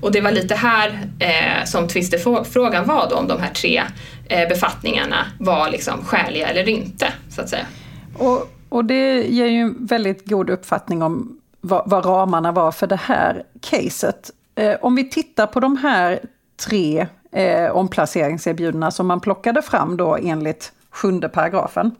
Och 0.00 0.12
det 0.12 0.20
var 0.20 0.32
lite 0.32 0.54
här 0.54 1.00
eh, 1.18 1.64
som 1.64 1.88
tvistefrågan 1.88 2.86
var 2.86 3.10
då 3.10 3.16
om 3.16 3.28
de 3.28 3.40
här 3.40 3.50
tre 3.50 3.82
eh, 4.28 4.48
befattningarna 4.48 5.26
var 5.38 5.70
liksom 5.70 6.04
skäliga 6.04 6.48
eller 6.48 6.68
inte, 6.68 7.12
så 7.30 7.40
att 7.40 7.48
säga. 7.48 7.66
Och 8.14 8.48
och 8.72 8.84
det 8.84 9.22
ger 9.22 9.46
ju 9.46 9.60
en 9.60 9.86
väldigt 9.86 10.28
god 10.28 10.50
uppfattning 10.50 11.02
om 11.02 11.40
vad, 11.60 11.82
vad 11.86 12.06
ramarna 12.06 12.52
var 12.52 12.72
för 12.72 12.86
det 12.86 12.96
här 12.96 13.42
caset. 13.60 14.30
Eh, 14.54 14.76
om 14.80 14.94
vi 14.94 15.10
tittar 15.10 15.46
på 15.46 15.60
de 15.60 15.76
här 15.76 16.20
tre 16.66 17.06
eh, 17.32 17.70
omplaceringserbjudandena 17.70 18.90
som 18.90 19.06
man 19.06 19.20
plockade 19.20 19.62
fram 19.62 19.96
då 19.96 20.16
enligt 20.16 20.72
sjunde 20.90 21.28
paragrafen. 21.28 21.90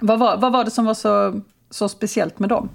Vad 0.00 0.18
var, 0.18 0.36
vad 0.36 0.52
var 0.52 0.64
det 0.64 0.70
som 0.70 0.84
var 0.84 0.94
så, 0.94 1.40
så 1.70 1.88
speciellt 1.88 2.38
med 2.38 2.48
dem? 2.48 2.68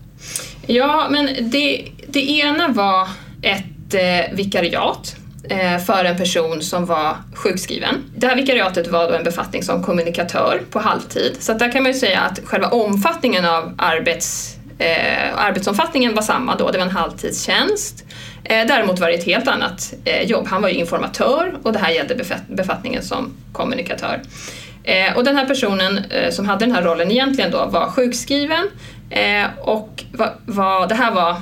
Ja, 0.67 1.07
men 1.09 1.25
det, 1.25 1.91
det 2.07 2.29
ena 2.29 2.67
var 2.67 3.07
ett 3.41 3.93
eh, 3.93 4.35
vikariat 4.35 5.15
Eh, 5.49 5.79
för 5.79 6.05
en 6.05 6.17
person 6.17 6.61
som 6.61 6.85
var 6.85 7.15
sjukskriven. 7.33 8.03
Det 8.15 8.27
här 8.27 8.35
vikariatet 8.35 8.87
var 8.87 9.07
då 9.07 9.13
en 9.13 9.23
befattning 9.23 9.63
som 9.63 9.83
kommunikatör 9.83 10.61
på 10.71 10.79
halvtid. 10.79 11.37
Så 11.39 11.53
där 11.53 11.71
kan 11.71 11.83
man 11.83 11.91
ju 11.91 11.97
säga 11.97 12.21
att 12.21 12.39
själva 12.45 12.67
omfattningen 12.67 13.45
av 13.45 13.73
arbets, 13.77 14.57
eh, 14.79 15.37
arbetsomfattningen 15.37 16.15
var 16.15 16.21
samma 16.21 16.55
då, 16.55 16.71
det 16.71 16.77
var 16.77 16.85
en 16.85 16.91
halvtidstjänst. 16.91 18.05
Eh, 18.43 18.67
däremot 18.67 18.99
var 18.99 19.07
det 19.07 19.13
ett 19.13 19.25
helt 19.25 19.47
annat 19.47 19.93
eh, 20.05 20.21
jobb. 20.21 20.47
Han 20.47 20.61
var 20.61 20.69
ju 20.69 20.75
informatör 20.75 21.57
och 21.63 21.73
det 21.73 21.79
här 21.79 21.91
gällde 21.91 22.25
befattningen 22.47 23.03
som 23.03 23.33
kommunikatör. 23.51 24.21
Eh, 24.83 25.17
och 25.17 25.23
den 25.23 25.35
här 25.35 25.45
personen 25.45 25.97
eh, 25.97 26.31
som 26.31 26.45
hade 26.45 26.65
den 26.65 26.75
här 26.75 26.81
rollen 26.81 27.11
egentligen 27.11 27.51
då 27.51 27.65
var 27.65 27.89
sjukskriven 27.89 28.69
eh, 29.09 29.45
och 29.61 30.03
var, 30.11 30.35
var, 30.45 30.87
det 30.87 30.95
här 30.95 31.11
var 31.11 31.35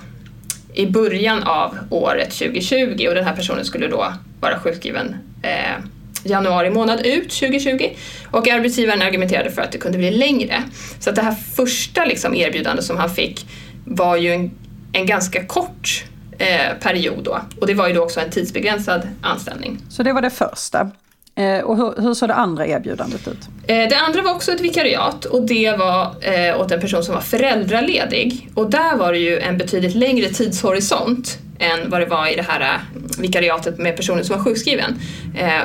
i 0.74 0.86
början 0.86 1.44
av 1.44 1.78
året 1.90 2.32
2020 2.32 3.06
och 3.08 3.16
den 3.16 3.26
här 3.26 3.36
personen 3.36 3.66
skulle 3.66 3.88
då 3.88 4.14
vara 4.40 4.60
sjukskriven 4.60 5.16
eh, 5.42 5.84
januari 6.24 6.70
månad 6.70 7.06
ut 7.06 7.30
2020 7.30 7.90
och 8.32 8.48
arbetsgivaren 8.48 9.02
argumenterade 9.02 9.52
för 9.52 9.62
att 9.62 9.72
det 9.72 9.78
kunde 9.78 9.98
bli 9.98 10.12
längre. 10.12 10.64
Så 11.00 11.10
att 11.10 11.16
det 11.16 11.22
här 11.22 11.36
första 11.56 12.06
liksom, 12.06 12.36
erbjudandet 12.36 12.86
som 12.86 12.98
han 12.98 13.10
fick 13.10 13.46
var 13.86 14.18
ju 14.18 14.34
en, 14.34 14.52
en 14.94 15.06
ganska 15.06 15.46
kort 15.46 16.06
eh, 16.38 16.78
period 16.82 17.24
då 17.24 17.40
och 17.62 17.68
det 17.68 17.74
var 17.74 17.88
ju 17.88 17.94
då 17.94 18.04
också 18.04 18.20
en 18.20 18.30
tidsbegränsad 18.30 19.08
anställning. 19.22 19.78
Så 19.90 20.04
det 20.04 20.14
var 20.14 20.22
det 20.22 20.30
första. 20.30 20.92
Eh, 21.36 21.60
och 21.60 21.78
hur, 21.78 22.02
hur 22.02 22.14
såg 22.14 22.30
det 22.30 22.34
andra 22.34 22.68
erbjudandet 22.68 23.28
ut? 23.28 23.38
Eh, 23.68 23.76
det 23.90 23.98
andra 24.08 24.22
var 24.22 24.34
också 24.34 24.52
ett 24.52 24.62
vikariat 24.62 25.26
och 25.26 25.42
det 25.42 25.76
var 25.78 26.16
eh, 26.22 26.62
åt 26.62 26.72
en 26.72 26.82
person 26.82 27.04
som 27.04 27.16
var 27.16 27.22
föräldraledig. 27.22 28.50
Och 28.54 28.70
där 28.70 28.98
var 28.98 29.12
det 29.12 29.20
ju 29.20 29.40
en 29.40 29.58
betydligt 29.58 29.96
längre 29.96 30.30
tidshorisont 30.30 31.38
än 31.60 31.90
vad 31.90 32.02
det 32.02 32.06
var 32.06 32.34
i 32.34 32.36
det 32.36 32.46
här 32.48 32.80
vikariatet 33.18 33.78
med 33.78 33.98
personen 33.98 34.26
som 34.26 34.38
var 34.38 34.44
sjukskriven. 34.44 35.00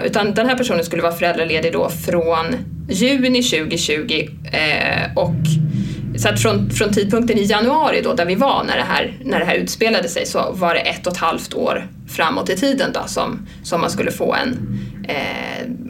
Utan 0.05 0.35
den 0.35 0.49
här 0.49 0.57
personen 0.57 0.85
skulle 0.85 1.03
vara 1.03 1.13
föräldraledig 1.13 1.73
då 1.73 1.89
från 1.89 2.57
juni 2.89 3.43
2020 3.43 4.29
och 5.17 5.35
så 6.19 6.29
att 6.29 6.43
från, 6.43 6.71
från 6.71 6.93
tidpunkten 6.93 7.39
i 7.39 7.45
januari 7.45 8.01
då, 8.03 8.13
där 8.13 8.25
vi 8.25 8.35
var 8.35 8.65
när 8.65 8.77
det, 8.77 8.83
här, 8.83 9.19
när 9.25 9.39
det 9.39 9.45
här 9.45 9.55
utspelade 9.55 10.09
sig, 10.09 10.27
så 10.27 10.53
var 10.53 10.75
det 10.75 10.81
ett 10.81 11.07
och 11.07 11.13
ett 11.13 11.19
halvt 11.19 11.55
år 11.55 11.89
framåt 12.09 12.51
i 12.51 12.57
tiden 12.57 12.91
då, 12.95 13.01
som, 13.07 13.47
som 13.63 13.81
man 13.81 13.91
skulle 13.91 14.11
få 14.11 14.35
en, 14.35 14.57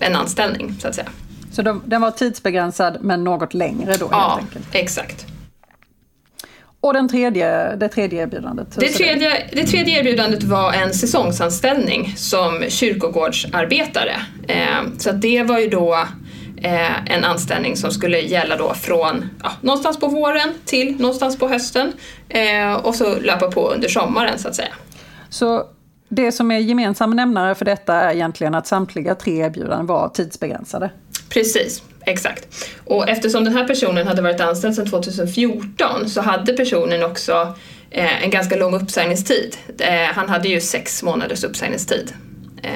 en 0.00 0.16
anställning, 0.16 0.74
så 0.80 0.88
att 0.88 0.94
säga. 0.94 1.08
Så 1.52 1.62
de, 1.62 1.82
den 1.86 2.00
var 2.00 2.10
tidsbegränsad 2.10 2.98
men 3.00 3.24
något 3.24 3.54
längre 3.54 3.96
då? 3.96 4.08
Ja, 4.10 4.28
helt 4.40 4.56
enkelt. 4.56 4.74
exakt. 4.74 5.26
Och 6.80 6.92
den 6.92 7.08
tredje, 7.08 7.76
det 7.76 7.88
tredje 7.88 8.22
erbjudandet? 8.22 8.68
Det 8.76 8.88
tredje, 8.88 9.48
det 9.52 9.64
tredje 9.64 9.98
erbjudandet 9.98 10.42
var 10.42 10.72
en 10.72 10.94
säsongsanställning 10.94 12.14
som 12.16 12.64
kyrkogårdsarbetare. 12.68 14.16
Eh, 14.48 14.80
så 14.98 15.12
det 15.12 15.42
var 15.42 15.58
ju 15.58 15.68
då 15.68 15.94
eh, 16.62 17.12
en 17.12 17.24
anställning 17.24 17.76
som 17.76 17.90
skulle 17.90 18.20
gälla 18.20 18.56
då 18.56 18.74
från 18.74 19.30
ja, 19.42 19.52
någonstans 19.60 20.00
på 20.00 20.06
våren 20.06 20.54
till 20.64 21.00
någonstans 21.00 21.38
på 21.38 21.48
hösten 21.48 21.92
eh, 22.28 22.72
och 22.72 22.94
så 22.94 23.18
löpa 23.20 23.50
på 23.50 23.70
under 23.70 23.88
sommaren 23.88 24.38
så 24.38 24.48
att 24.48 24.54
säga. 24.54 24.72
Så 25.28 25.66
det 26.08 26.32
som 26.32 26.50
är 26.50 26.58
gemensam 26.58 27.10
nämnare 27.10 27.54
för 27.54 27.64
detta 27.64 27.94
är 27.94 28.14
egentligen 28.14 28.54
att 28.54 28.66
samtliga 28.66 29.14
tre 29.14 29.36
erbjudanden 29.38 29.86
var 29.86 30.08
tidsbegränsade? 30.08 30.90
Precis, 31.28 31.82
exakt. 32.00 32.68
Och 32.84 33.08
eftersom 33.08 33.44
den 33.44 33.52
här 33.52 33.66
personen 33.66 34.06
hade 34.06 34.22
varit 34.22 34.40
anställd 34.40 34.74
sedan 34.74 34.86
2014 34.86 36.08
så 36.08 36.20
hade 36.20 36.52
personen 36.52 37.02
också 37.02 37.54
eh, 37.90 38.24
en 38.24 38.30
ganska 38.30 38.56
lång 38.56 38.74
uppsägningstid. 38.74 39.56
Eh, 39.78 40.14
han 40.14 40.28
hade 40.28 40.48
ju 40.48 40.60
sex 40.60 41.02
månaders 41.02 41.44
uppsägningstid. 41.44 42.12
Eh, 42.62 42.70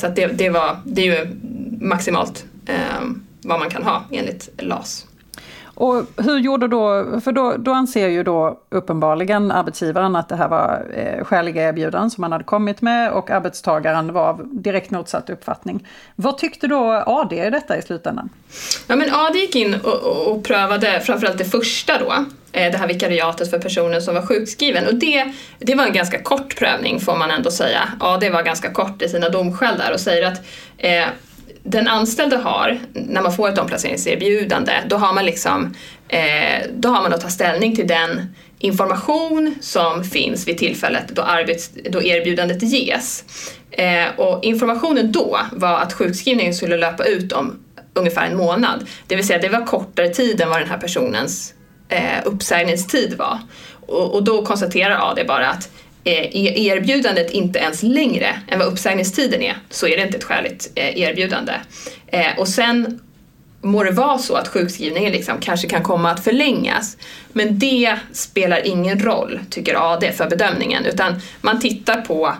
så 0.00 0.08
det, 0.08 0.26
det, 0.26 0.50
var, 0.50 0.76
det 0.84 1.08
är 1.08 1.20
ju 1.20 1.36
maximalt 1.80 2.44
eh, 2.66 3.06
vad 3.42 3.58
man 3.58 3.70
kan 3.70 3.82
ha 3.82 4.04
enligt 4.12 4.48
LAS. 4.58 5.05
Och 5.76 6.06
hur 6.16 6.38
gjorde 6.38 6.68
då, 6.68 7.04
för 7.24 7.32
då, 7.32 7.54
då 7.58 7.72
anser 7.72 8.08
ju 8.08 8.22
då 8.22 8.60
uppenbarligen 8.68 9.50
arbetsgivaren 9.50 10.16
att 10.16 10.28
det 10.28 10.36
här 10.36 10.48
var 10.48 10.86
eh, 10.94 11.24
skäliga 11.24 11.68
erbjudanden 11.68 12.10
som 12.10 12.20
man 12.20 12.32
hade 12.32 12.44
kommit 12.44 12.82
med 12.82 13.12
och 13.12 13.30
arbetstagaren 13.30 14.12
var 14.12 14.28
av 14.28 14.48
direkt 14.52 14.90
motsatt 14.90 15.30
uppfattning. 15.30 15.88
Vad 16.14 16.38
tyckte 16.38 16.66
då 16.66 17.02
AD 17.06 17.46
i 17.46 17.50
detta 17.50 17.78
i 17.78 17.82
slutändan? 17.82 18.28
Ja 18.86 18.96
men 18.96 19.14
AD 19.14 19.38
gick 19.38 19.56
in 19.56 19.74
och, 19.74 19.94
och, 19.94 20.32
och 20.32 20.44
prövade 20.44 21.00
framförallt 21.00 21.38
det 21.38 21.44
första 21.44 21.98
då, 21.98 22.12
eh, 22.52 22.72
det 22.72 22.78
här 22.78 22.88
vikariatet 22.88 23.50
för 23.50 23.58
personen 23.58 24.02
som 24.02 24.14
var 24.14 24.26
sjukskriven 24.26 24.86
och 24.86 24.94
det, 24.94 25.32
det 25.58 25.74
var 25.74 25.84
en 25.84 25.92
ganska 25.92 26.22
kort 26.22 26.56
prövning 26.58 27.00
får 27.00 27.16
man 27.16 27.30
ändå 27.30 27.50
säga. 27.50 27.88
AD 28.00 28.30
var 28.30 28.42
ganska 28.42 28.70
kort 28.70 29.02
i 29.02 29.08
sina 29.08 29.28
domskäl 29.28 29.78
där 29.78 29.92
och 29.92 30.00
säger 30.00 30.26
att 30.26 30.40
eh, 30.78 31.04
den 31.66 31.88
anställde 31.88 32.36
har, 32.36 32.78
när 32.92 33.22
man 33.22 33.32
får 33.32 33.48
ett 33.48 33.58
omplaceringserbjudande, 33.58 34.72
då 34.86 34.96
har 34.96 35.12
man 35.12 35.24
liksom, 35.24 35.74
eh, 36.08 36.66
då 36.74 36.88
har 36.88 37.02
man 37.02 37.12
att 37.12 37.20
ta 37.20 37.28
ställning 37.28 37.76
till 37.76 37.86
den 37.86 38.34
information 38.58 39.54
som 39.60 40.04
finns 40.04 40.48
vid 40.48 40.58
tillfället 40.58 41.04
då, 41.08 41.22
arbets, 41.22 41.70
då 41.90 42.02
erbjudandet 42.02 42.62
ges. 42.62 43.24
Eh, 43.70 44.06
och 44.16 44.44
informationen 44.44 45.12
då 45.12 45.38
var 45.52 45.78
att 45.78 45.92
sjukskrivningen 45.92 46.54
skulle 46.54 46.76
löpa 46.76 47.04
ut 47.04 47.32
om 47.32 47.58
ungefär 47.94 48.26
en 48.26 48.36
månad. 48.36 48.86
Det 49.06 49.16
vill 49.16 49.26
säga 49.26 49.38
det 49.38 49.48
var 49.48 49.66
kortare 49.66 50.08
tid 50.08 50.40
än 50.40 50.48
vad 50.48 50.60
den 50.60 50.68
här 50.68 50.78
personens 50.78 51.54
eh, 51.88 52.20
uppsägningstid 52.24 53.14
var. 53.18 53.38
Och, 53.86 54.14
och 54.14 54.24
då 54.24 54.44
konstaterar 54.44 55.10
AD 55.10 55.24
bara 55.24 55.48
att 55.48 55.68
Eh, 56.06 56.36
e- 56.36 56.66
erbjudandet 56.66 57.30
inte 57.30 57.58
ens 57.58 57.82
längre 57.82 58.40
än 58.48 58.58
vad 58.58 58.68
uppsägningstiden 58.68 59.42
är 59.42 59.56
så 59.70 59.86
är 59.86 59.96
det 59.96 60.02
inte 60.02 60.16
ett 60.18 60.24
skäligt 60.24 60.70
eh, 60.74 60.98
erbjudande. 60.98 61.52
Eh, 62.06 62.38
och 62.38 62.48
sen 62.48 63.00
må 63.60 63.82
det 63.82 63.90
vara 63.90 64.18
så 64.18 64.34
att 64.34 64.48
sjukskrivningen 64.48 65.12
liksom 65.12 65.38
kanske 65.40 65.68
kan 65.68 65.82
komma 65.82 66.10
att 66.10 66.24
förlängas. 66.24 66.96
Men 67.32 67.58
det 67.58 67.96
spelar 68.12 68.66
ingen 68.66 69.00
roll, 69.00 69.40
tycker 69.50 69.92
AD, 69.92 70.12
för 70.12 70.30
bedömningen. 70.30 70.84
Utan 70.84 71.20
man 71.40 71.60
tittar 71.60 72.00
på 72.00 72.34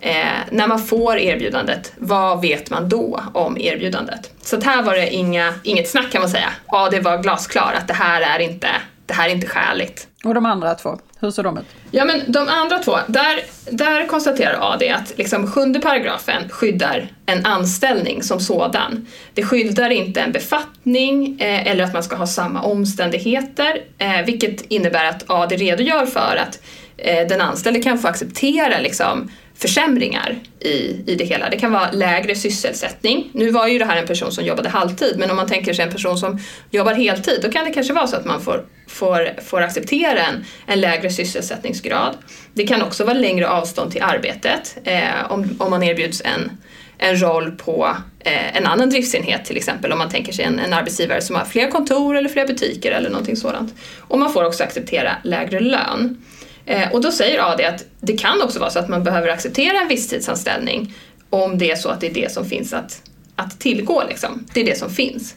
eh, 0.00 0.12
när 0.50 0.66
man 0.66 0.86
får 0.86 1.18
erbjudandet, 1.18 1.92
vad 1.96 2.40
vet 2.40 2.70
man 2.70 2.88
då 2.88 3.20
om 3.34 3.58
erbjudandet? 3.60 4.30
Så 4.42 4.60
här 4.60 4.82
var 4.82 4.94
det 4.94 5.10
inga, 5.14 5.54
inget 5.62 5.90
snack 5.90 6.12
kan 6.12 6.20
man 6.20 6.30
säga. 6.30 6.52
AD 6.66 7.00
var 7.00 7.22
glasklar 7.22 7.74
att 7.78 7.88
det 7.88 7.94
här 7.94 8.20
är 8.20 8.38
inte, 8.38 8.68
det 9.06 9.14
här 9.14 9.28
är 9.28 9.32
inte 9.34 9.46
skäligt. 9.46 10.06
Och 10.24 10.34
de 10.34 10.46
andra 10.46 10.74
två, 10.74 10.98
hur 11.20 11.30
ser 11.30 11.42
de 11.42 11.58
ut? 11.58 11.64
Ja 11.90 12.04
men 12.04 12.32
de 12.32 12.48
andra 12.48 12.78
två, 12.78 12.98
där, 13.06 13.40
där 13.70 14.06
konstaterar 14.06 14.72
AD 14.72 14.90
att 14.90 15.18
liksom 15.18 15.50
sjunde 15.52 15.80
paragrafen 15.80 16.48
skyddar 16.48 17.08
en 17.26 17.46
anställning 17.46 18.22
som 18.22 18.40
sådan. 18.40 19.06
Det 19.34 19.42
skyddar 19.42 19.90
inte 19.90 20.20
en 20.20 20.32
befattning 20.32 21.40
eh, 21.40 21.66
eller 21.66 21.84
att 21.84 21.92
man 21.92 22.02
ska 22.02 22.16
ha 22.16 22.26
samma 22.26 22.62
omständigheter, 22.62 23.82
eh, 23.98 24.22
vilket 24.26 24.60
innebär 24.62 25.04
att 25.04 25.30
AD 25.30 25.56
redogör 25.56 26.06
för 26.06 26.36
att 26.48 26.60
eh, 26.96 27.26
den 27.28 27.40
anställde 27.40 27.82
kan 27.82 27.98
få 27.98 28.08
acceptera 28.08 28.78
liksom, 28.80 29.30
försämringar 29.58 30.38
i, 30.60 30.70
i 31.06 31.14
det 31.18 31.24
hela. 31.24 31.50
Det 31.50 31.56
kan 31.56 31.72
vara 31.72 31.90
lägre 31.90 32.34
sysselsättning. 32.34 33.30
Nu 33.32 33.50
var 33.50 33.68
ju 33.68 33.78
det 33.78 33.84
här 33.84 33.96
en 33.96 34.06
person 34.06 34.32
som 34.32 34.44
jobbade 34.44 34.68
halvtid 34.68 35.14
men 35.18 35.30
om 35.30 35.36
man 35.36 35.48
tänker 35.48 35.74
sig 35.74 35.84
en 35.84 35.92
person 35.92 36.18
som 36.18 36.38
jobbar 36.70 36.94
heltid 36.94 37.40
då 37.42 37.50
kan 37.50 37.64
det 37.64 37.70
kanske 37.70 37.92
vara 37.92 38.06
så 38.06 38.16
att 38.16 38.24
man 38.24 38.40
får, 38.40 38.64
får, 38.88 39.40
får 39.42 39.60
acceptera 39.62 40.26
en, 40.26 40.44
en 40.66 40.80
lägre 40.80 41.10
sysselsättningsgrad. 41.10 42.16
Det 42.54 42.66
kan 42.66 42.82
också 42.82 43.04
vara 43.04 43.14
längre 43.14 43.48
avstånd 43.48 43.92
till 43.92 44.02
arbetet 44.02 44.78
eh, 44.84 45.30
om, 45.32 45.56
om 45.58 45.70
man 45.70 45.82
erbjuds 45.82 46.22
en, 46.24 46.50
en 46.98 47.22
roll 47.22 47.50
på 47.50 47.96
eh, 48.20 48.56
en 48.56 48.66
annan 48.66 48.90
driftsenhet 48.90 49.44
till 49.44 49.56
exempel 49.56 49.92
om 49.92 49.98
man 49.98 50.10
tänker 50.10 50.32
sig 50.32 50.44
en, 50.44 50.58
en 50.58 50.72
arbetsgivare 50.72 51.20
som 51.20 51.36
har 51.36 51.44
fler 51.44 51.70
kontor 51.70 52.16
eller 52.16 52.28
fler 52.28 52.46
butiker 52.46 52.92
eller 52.92 53.10
någonting 53.10 53.36
sådant. 53.36 53.74
Och 53.98 54.18
man 54.18 54.32
får 54.32 54.44
också 54.44 54.64
acceptera 54.64 55.16
lägre 55.24 55.60
lön. 55.60 56.24
Eh, 56.68 56.92
och 56.92 57.00
då 57.00 57.12
säger 57.12 57.52
AD 57.52 57.64
att 57.66 57.84
det 58.00 58.16
kan 58.16 58.42
också 58.42 58.58
vara 58.58 58.70
så 58.70 58.78
att 58.78 58.88
man 58.88 59.04
behöver 59.04 59.28
acceptera 59.28 59.80
en 59.80 59.88
visstidsanställning 59.88 60.94
om 61.30 61.58
det 61.58 61.70
är 61.70 61.76
så 61.76 61.88
att 61.88 62.00
det 62.00 62.06
är 62.06 62.14
det 62.14 62.32
som 62.32 62.44
finns 62.44 62.72
att, 62.72 63.02
att 63.36 63.60
tillgå. 63.60 64.02
Liksom. 64.08 64.46
Det 64.54 64.60
är 64.60 64.64
det 64.64 64.78
som 64.78 64.90
finns. 64.90 65.34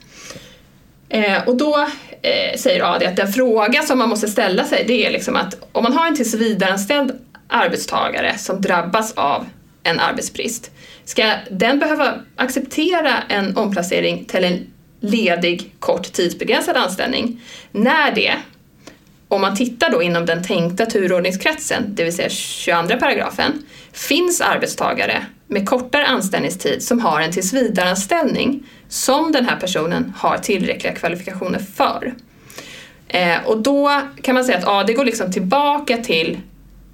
Eh, 1.10 1.48
och 1.48 1.58
då 1.58 1.88
eh, 2.22 2.58
säger 2.58 2.96
AD 2.96 3.06
att 3.06 3.16
den 3.16 3.34
fråga 3.34 3.82
som 3.82 3.98
man 4.00 4.10
måste 4.10 4.28
ställa 4.28 4.64
sig 4.64 4.84
det 4.88 5.06
är 5.06 5.12
liksom 5.12 5.36
att 5.36 5.56
om 5.72 5.84
man 5.84 5.94
har 5.94 6.08
en 6.08 6.16
tillsvidareanställd 6.16 7.12
arbetstagare 7.48 8.38
som 8.38 8.62
drabbas 8.62 9.14
av 9.14 9.46
en 9.84 10.00
arbetsbrist, 10.00 10.72
ska 11.06 11.34
den 11.52 11.80
behöva 11.80 12.14
acceptera 12.36 13.24
en 13.30 13.58
omplacering 13.58 14.26
till 14.26 14.44
en 14.44 14.68
ledig 15.00 15.72
kort 15.80 16.14
tidsbegränsad 16.14 16.78
anställning 16.78 17.42
när 17.72 18.12
det 18.12 18.34
om 19.32 19.42
man 19.42 19.56
tittar 19.56 19.90
då 19.90 20.02
inom 20.02 20.26
den 20.26 20.44
tänkta 20.44 20.86
turordningskretsen, 20.86 21.96
det 21.96 22.04
vill 22.04 22.16
säga 22.16 22.30
22 22.30 22.98
paragrafen, 23.00 23.64
finns 23.92 24.42
arbetstagare 24.42 25.26
med 25.48 25.70
kortare 25.70 26.06
anställningstid 26.06 26.84
som 26.84 27.00
har 27.00 27.22
en 27.22 27.32
tillsvidareanställning 27.32 28.64
som 28.90 29.32
den 29.32 29.46
här 29.46 29.60
personen 29.60 30.14
har 30.18 30.38
tillräckliga 30.38 30.96
kvalifikationer 30.96 31.60
för. 31.60 32.14
Eh, 33.08 33.46
och 33.46 33.58
då 33.58 34.02
kan 34.22 34.36
man 34.36 34.46
säga 34.46 34.58
att 34.58 34.64
ja, 34.64 34.84
det 34.84 34.94
går 34.94 35.06
liksom 35.06 35.32
tillbaka 35.32 35.98
till, 35.98 36.40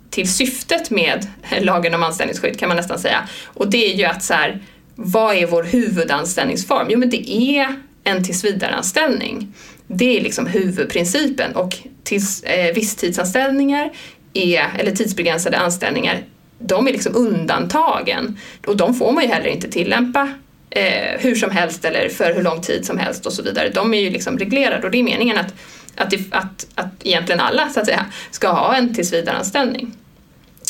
till 0.10 0.34
syftet 0.34 0.90
med 0.90 1.28
lagen 1.62 1.94
om 1.94 2.04
anställningsskydd 2.04 2.60
kan 2.60 2.68
man 2.68 2.78
nästan 2.78 3.00
säga. 3.00 3.30
Och 3.46 3.70
det 3.70 3.94
är 3.94 3.96
ju 3.96 4.06
att 4.06 4.24
så 4.24 4.34
här, 4.34 4.64
vad 4.96 5.36
är 5.36 5.48
vår 5.48 5.64
huvudanställningsform? 5.64 6.88
Jo 6.90 7.00
men 7.00 7.10
det 7.10 7.32
är 7.32 7.76
en 8.04 8.24
tillsvidareanställning. 8.24 9.54
Det 9.88 10.18
är 10.18 10.22
liksom 10.22 10.46
huvudprincipen 10.46 11.56
och 11.56 11.78
tills, 12.08 12.44
eh, 12.44 12.74
visstidsanställningar 12.74 13.92
är, 14.34 14.66
eller 14.80 14.92
tidsbegränsade 14.92 15.58
anställningar, 15.58 16.24
de 16.60 16.88
är 16.88 16.92
liksom 16.92 17.16
undantagen 17.16 18.40
och 18.68 18.78
de 18.78 18.94
får 18.94 19.12
man 19.12 19.24
ju 19.24 19.30
heller 19.30 19.48
inte 19.48 19.72
tillämpa 19.72 20.34
eh, 20.70 21.20
hur 21.20 21.36
som 21.36 21.52
helst 21.52 21.86
eller 21.86 22.10
för 22.10 22.34
hur 22.34 22.44
lång 22.44 22.62
tid 22.62 22.86
som 22.86 22.98
helst 22.98 23.26
och 23.26 23.34
så 23.34 23.44
vidare. 23.44 23.70
De 23.70 23.94
är 23.94 24.00
ju 24.00 24.10
liksom 24.10 24.38
reglerade 24.38 24.86
och 24.86 24.92
det 24.92 24.98
är 24.98 25.04
meningen 25.04 25.38
att, 25.38 25.54
att, 25.96 26.10
det, 26.10 26.20
att, 26.32 26.68
att 26.76 26.92
egentligen 27.04 27.40
alla 27.42 27.70
så 27.70 27.80
att 27.80 27.86
säga 27.86 28.06
ska 28.32 28.52
ha 28.52 28.76
en 28.76 28.96
tillsvidareanställning. 28.96 29.92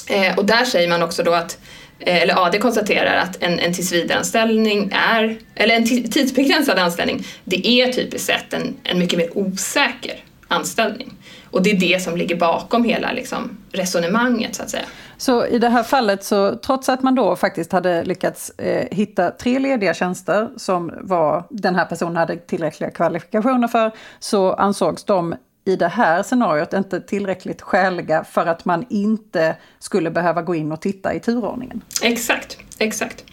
Eh, 0.09 0.37
och 0.37 0.45
där 0.45 0.65
säger 0.65 0.89
man 0.89 1.03
också 1.03 1.23
då 1.23 1.33
att 1.33 1.57
eh, 1.99 2.21
eller 2.21 2.45
AD 2.45 2.59
konstaterar 2.59 3.17
att 3.17 3.43
en, 3.43 3.59
en 3.59 3.73
tillsvidareanställning 3.73 4.91
är, 4.93 5.37
eller 5.55 5.75
en 5.75 6.09
tidsbegränsad 6.11 6.79
anställning, 6.79 7.27
det 7.43 7.67
är 7.67 7.93
typiskt 7.93 8.27
sett 8.27 8.53
en, 8.53 8.75
en 8.83 8.99
mycket 8.99 9.19
mer 9.19 9.37
osäker 9.37 10.23
anställning. 10.47 11.16
Och 11.51 11.63
det 11.63 11.71
är 11.71 11.79
det 11.79 12.01
som 12.01 12.17
ligger 12.17 12.35
bakom 12.35 12.83
hela 12.83 13.11
liksom, 13.11 13.57
resonemanget 13.71 14.55
så 14.55 14.63
att 14.63 14.69
säga. 14.69 14.85
Så 15.17 15.45
i 15.45 15.59
det 15.59 15.69
här 15.69 15.83
fallet 15.83 16.23
så 16.23 16.55
trots 16.55 16.89
att 16.89 17.03
man 17.03 17.15
då 17.15 17.35
faktiskt 17.35 17.71
hade 17.71 18.03
lyckats 18.03 18.49
eh, 18.49 18.87
hitta 18.91 19.31
tre 19.31 19.59
lediga 19.59 19.93
tjänster 19.93 20.49
som 20.57 20.93
var, 21.01 21.43
den 21.49 21.75
här 21.75 21.85
personen 21.85 22.15
hade 22.15 22.35
tillräckliga 22.35 22.91
kvalifikationer 22.91 23.67
för, 23.67 23.91
så 24.19 24.53
ansågs 24.53 25.03
de 25.03 25.35
i 25.65 25.75
det 25.75 25.87
här 25.87 26.23
scenariot 26.23 26.73
inte 26.73 27.01
tillräckligt 27.01 27.61
skäliga 27.61 28.23
för 28.23 28.45
att 28.45 28.65
man 28.65 28.85
inte 28.89 29.55
skulle 29.79 30.11
behöva 30.11 30.41
gå 30.41 30.55
in 30.55 30.71
och 30.71 30.81
titta 30.81 31.13
i 31.13 31.19
turordningen. 31.19 31.81
Exakt, 32.03 32.57
exakt. 32.77 33.23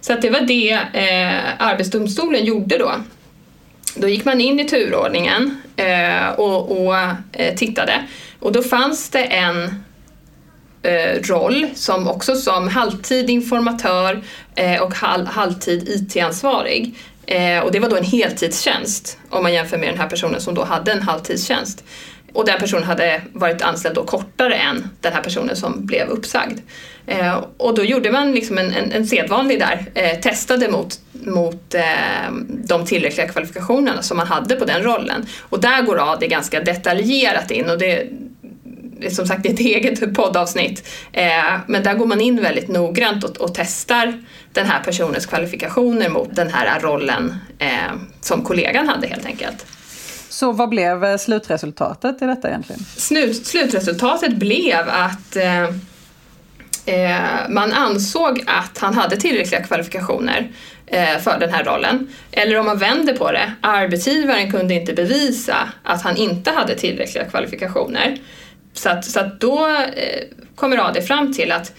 Så 0.00 0.12
att 0.12 0.22
det 0.22 0.30
var 0.30 0.40
det 0.40 0.72
eh, 0.72 1.66
Arbetsdomstolen 1.66 2.44
gjorde 2.44 2.78
då. 2.78 2.92
Då 3.94 4.08
gick 4.08 4.24
man 4.24 4.40
in 4.40 4.60
i 4.60 4.64
turordningen 4.64 5.62
eh, 5.76 6.28
och, 6.28 6.80
och 6.80 6.96
eh, 7.32 7.54
tittade. 7.56 8.04
Och 8.38 8.52
då 8.52 8.62
fanns 8.62 9.10
det 9.10 9.24
en 9.24 9.84
eh, 10.82 11.22
roll 11.22 11.66
som 11.74 12.08
också 12.08 12.36
som 12.36 12.68
halvtid 12.68 13.30
informatör 13.30 14.22
eh, 14.54 14.82
och 14.82 14.94
halvtid 15.26 15.88
IT-ansvarig. 15.88 16.94
Eh, 17.26 17.60
och 17.60 17.72
det 17.72 17.80
var 17.80 17.90
då 17.90 17.96
en 17.96 18.04
heltidstjänst 18.04 19.18
om 19.30 19.42
man 19.42 19.52
jämför 19.52 19.78
med 19.78 19.88
den 19.88 19.98
här 19.98 20.08
personen 20.08 20.40
som 20.40 20.54
då 20.54 20.64
hade 20.64 20.92
en 20.92 21.02
halvtidstjänst. 21.02 21.84
Och 22.32 22.46
den 22.46 22.58
personen 22.58 22.84
hade 22.84 23.22
varit 23.32 23.62
anställd 23.62 23.94
då 23.94 24.04
kortare 24.04 24.54
än 24.54 24.90
den 25.00 25.12
här 25.12 25.22
personen 25.22 25.56
som 25.56 25.86
blev 25.86 26.08
uppsagd. 26.08 26.58
Eh, 27.06 27.44
och 27.56 27.74
då 27.74 27.84
gjorde 27.84 28.12
man 28.12 28.32
liksom 28.32 28.58
en, 28.58 28.72
en, 28.72 28.92
en 28.92 29.06
sedvanlig 29.06 29.58
där, 29.58 29.86
eh, 29.94 30.20
testade 30.20 30.68
mot, 30.68 31.00
mot 31.12 31.74
eh, 31.74 32.32
de 32.48 32.86
tillräckliga 32.86 33.28
kvalifikationerna 33.28 34.02
som 34.02 34.16
man 34.16 34.26
hade 34.26 34.56
på 34.56 34.64
den 34.64 34.82
rollen. 34.82 35.26
Och 35.40 35.60
där 35.60 35.82
går 35.82 36.12
AD 36.12 36.26
ganska 36.26 36.60
detaljerat 36.60 37.50
in 37.50 37.70
och 37.70 37.78
det, 37.78 38.06
som 39.10 39.26
sagt 39.26 39.46
ett 39.46 39.60
eget 39.60 40.14
poddavsnitt. 40.14 40.88
Eh, 41.12 41.24
men 41.66 41.82
där 41.82 41.94
går 41.94 42.06
man 42.06 42.20
in 42.20 42.42
väldigt 42.42 42.68
noggrant 42.68 43.24
och, 43.24 43.36
och, 43.36 43.54
testar 43.54 44.22
den 44.52 44.66
här 44.66 44.82
personens 44.84 45.26
kvalifikationer 45.26 46.08
mot 46.08 46.36
den 46.36 46.50
här 46.50 46.80
rollen 46.80 47.34
eh, 47.58 47.92
som 48.20 48.44
kollegan 48.44 48.88
hade 48.88 49.06
helt 49.06 49.26
enkelt. 49.26 49.66
Så 50.28 50.52
vad 50.52 50.68
blev 50.68 51.18
slutresultatet 51.18 52.22
i 52.22 52.24
detta 52.24 52.48
egentligen? 52.48 52.80
Slut, 52.96 53.46
slutresultatet 53.46 54.36
blev 54.36 54.88
att 54.88 55.36
eh, 55.36 55.64
eh, 56.84 57.48
man 57.48 57.72
ansåg 57.72 58.44
att 58.46 58.78
han 58.78 58.94
hade 58.94 59.16
tillräckliga 59.16 59.62
kvalifikationer 59.62 60.50
eh, 60.86 61.18
för 61.18 61.38
den 61.40 61.52
här 61.52 61.64
rollen. 61.64 62.08
Eller 62.32 62.58
om 62.58 62.66
man 62.66 62.78
vänder 62.78 63.12
på 63.12 63.32
det, 63.32 63.52
arbetsgivaren 63.60 64.52
kunde 64.52 64.74
inte 64.74 64.92
bevisa 64.92 65.56
att 65.82 66.02
han 66.02 66.16
inte 66.16 66.50
hade 66.50 66.74
tillräckliga 66.74 67.24
kvalifikationer. 67.24 68.16
Så 68.72 68.88
att, 68.88 69.04
så 69.04 69.20
att 69.20 69.40
då 69.40 69.66
eh, 69.96 70.26
kommer 70.54 70.76
AD 70.88 71.02
fram 71.02 71.32
till 71.32 71.52
att 71.52 71.72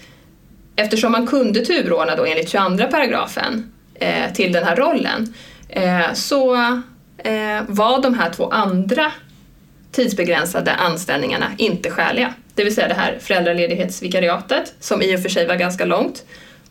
eftersom 0.76 1.12
man 1.12 1.26
kunde 1.26 1.60
turordna 1.60 2.16
då 2.16 2.24
enligt 2.24 2.48
22 2.48 2.86
paragrafen 2.90 3.72
eh, 3.94 4.32
till 4.32 4.52
den 4.52 4.64
här 4.64 4.76
rollen 4.76 5.34
eh, 5.68 6.12
så 6.14 6.54
eh, 7.18 7.62
var 7.66 8.02
de 8.02 8.14
här 8.14 8.30
två 8.30 8.50
andra 8.50 9.12
tidsbegränsade 9.92 10.74
anställningarna 10.74 11.46
inte 11.58 11.90
skäliga. 11.90 12.34
Det 12.54 12.64
vill 12.64 12.74
säga 12.74 12.88
det 12.88 12.94
här 12.94 13.18
föräldraledighetsvikariatet 13.20 14.74
som 14.80 15.02
i 15.02 15.16
och 15.16 15.20
för 15.20 15.28
sig 15.28 15.46
var 15.46 15.54
ganska 15.54 15.84
långt 15.84 16.24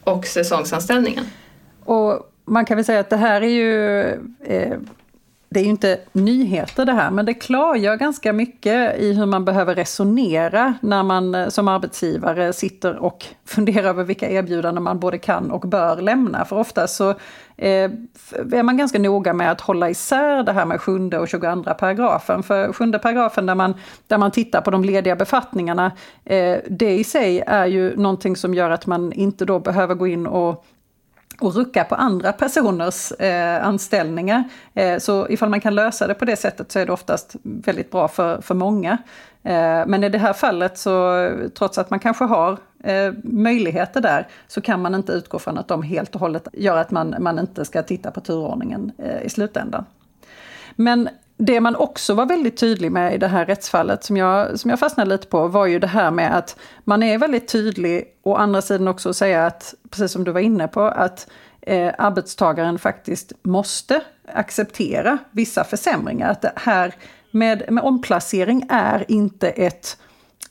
och 0.04 0.25
säsongsanställningen. 0.25 1.25
Och 1.86 2.32
man 2.46 2.66
kan 2.66 2.78
väl 2.78 2.86
säga 2.86 3.00
att 3.00 3.10
det 3.10 3.18
här 3.18 3.42
är 3.42 3.48
ju 3.48 4.01
eh, 4.44 4.78
det 5.53 5.60
är 5.60 5.63
ju 5.63 5.70
inte 5.70 6.00
nyheter 6.12 6.86
det 6.86 6.91
här, 6.91 7.12
men 7.12 7.25
det 7.25 7.34
klargör 7.34 7.96
ganska 7.96 8.34
mycket 8.34 9.00
i 9.00 9.13
hur 9.13 9.25
man 9.25 9.46
behöver 9.46 9.75
resonera 9.75 10.74
när 10.81 11.03
man 11.03 11.36
eh, 11.36 11.48
som 11.48 11.67
arbetsgivare 11.67 12.53
sitter 12.53 12.96
och 12.96 13.25
funderar 13.46 13.89
över 13.89 14.03
vilka 14.03 14.29
erbjudanden 14.29 14.84
man 14.84 15.00
både 15.00 15.17
kan 15.17 15.51
och 15.51 15.62
bör 15.62 16.01
lämna. 16.01 16.46
För 16.46 16.55
ofta 16.55 16.88
så 16.88 17.10
eh, 17.58 17.91
är 18.51 18.63
man 18.63 18.77
ganska 18.77 19.00
noga 19.00 19.34
med 19.34 19.51
att 19.51 19.62
hålla 19.62 19.89
isär 19.89 20.43
det 20.43 20.51
här 20.51 20.65
med 20.65 20.81
sjunde 20.81 21.20
och 21.20 21.27
22 21.27 21.63
paragrafen. 21.63 22.43
För 22.43 22.74
sjunde 22.74 23.00
paragrafen 23.00 23.46
där 23.46 23.55
man, 23.55 23.74
där 24.08 24.17
man 24.17 24.31
tittar 24.31 24.62
på 24.62 24.72
de 24.72 24.84
lediga 24.84 25.15
befattningarna, 25.15 25.91
eh, 26.25 26.58
det 26.70 26.91
i 26.91 27.03
sig 27.03 27.43
är 27.48 27.65
ju 27.65 27.98
någonting 27.98 28.36
som 28.36 28.53
gör 28.53 28.70
att 28.70 28.88
man 28.88 29.13
inte 29.13 29.46
då 29.46 29.60
behöver 29.60 29.96
gå 29.96 30.08
in 30.08 30.27
och 30.27 30.65
och 31.44 31.56
rucka 31.56 31.84
på 31.84 31.96
andra 31.96 32.34
personers 32.34 33.12
eh, 33.12 33.66
anställningar. 33.66 34.44
Eh, 34.74 34.98
så 34.98 35.30
ifall 35.30 35.50
man 35.50 35.62
kan 35.62 35.76
lösa 35.76 36.08
det 36.08 36.14
på 36.14 36.26
det 36.26 36.36
sättet 36.36 36.72
så 36.72 36.80
är 36.80 36.86
det 36.86 36.92
oftast 36.92 37.36
väldigt 37.44 37.92
bra 37.92 38.08
för, 38.08 38.42
för 38.42 38.56
många. 38.56 38.98
Eh, 39.44 39.86
men 39.88 40.04
i 40.04 40.10
det 40.10 40.18
här 40.18 40.34
fallet 40.34 40.78
så, 40.78 41.30
trots 41.58 41.78
att 41.78 41.90
man 41.90 42.00
kanske 42.00 42.24
har 42.24 42.58
eh, 42.84 43.14
möjligheter 43.24 44.02
där, 44.02 44.28
så 44.48 44.62
kan 44.62 44.82
man 44.82 44.96
inte 44.96 45.12
utgå 45.12 45.40
från 45.40 45.58
att 45.58 45.68
de 45.68 45.84
helt 45.84 46.16
och 46.16 46.22
hållet 46.22 46.48
gör 46.54 46.78
att 46.78 46.92
man, 46.92 47.16
man 47.20 47.40
inte 47.40 47.66
ska 47.66 47.84
titta 47.84 48.12
på 48.12 48.22
turordningen 48.22 48.92
eh, 48.98 49.22
i 49.22 49.30
slutändan. 49.30 49.86
Men 50.76 51.10
det 51.46 51.62
man 51.62 51.76
också 51.76 52.14
var 52.14 52.26
väldigt 52.26 52.58
tydlig 52.58 52.92
med 52.92 53.14
i 53.14 53.18
det 53.18 53.28
här 53.28 53.46
rättsfallet, 53.46 54.04
som 54.04 54.18
jag, 54.18 54.60
som 54.60 54.70
jag 54.70 54.80
fastnade 54.80 55.10
lite 55.10 55.28
på, 55.28 55.48
var 55.48 55.66
ju 55.66 55.80
det 55.80 55.88
här 55.88 56.12
med 56.12 56.38
att 56.38 56.58
man 56.84 57.04
är 57.04 57.18
väldigt 57.18 57.48
tydlig, 57.48 58.06
å 58.24 58.36
andra 58.36 58.62
sidan 58.62 58.88
också 58.88 59.10
att 59.10 59.16
säga 59.16 59.46
att, 59.46 59.74
precis 59.90 60.12
som 60.12 60.24
du 60.24 60.32
var 60.32 60.40
inne 60.40 60.68
på, 60.68 60.82
att 60.82 61.28
eh, 61.62 61.94
arbetstagaren 61.98 62.80
faktiskt 62.80 63.34
måste 63.44 64.02
acceptera 64.34 65.18
vissa 65.32 65.64
försämringar. 65.64 66.32
Att 66.32 66.42
det 66.42 66.54
här 66.56 66.94
med, 67.32 67.72
med 67.72 67.84
omplacering 67.84 68.66
är 68.70 69.06
inte 69.08 69.50
ett 69.50 69.98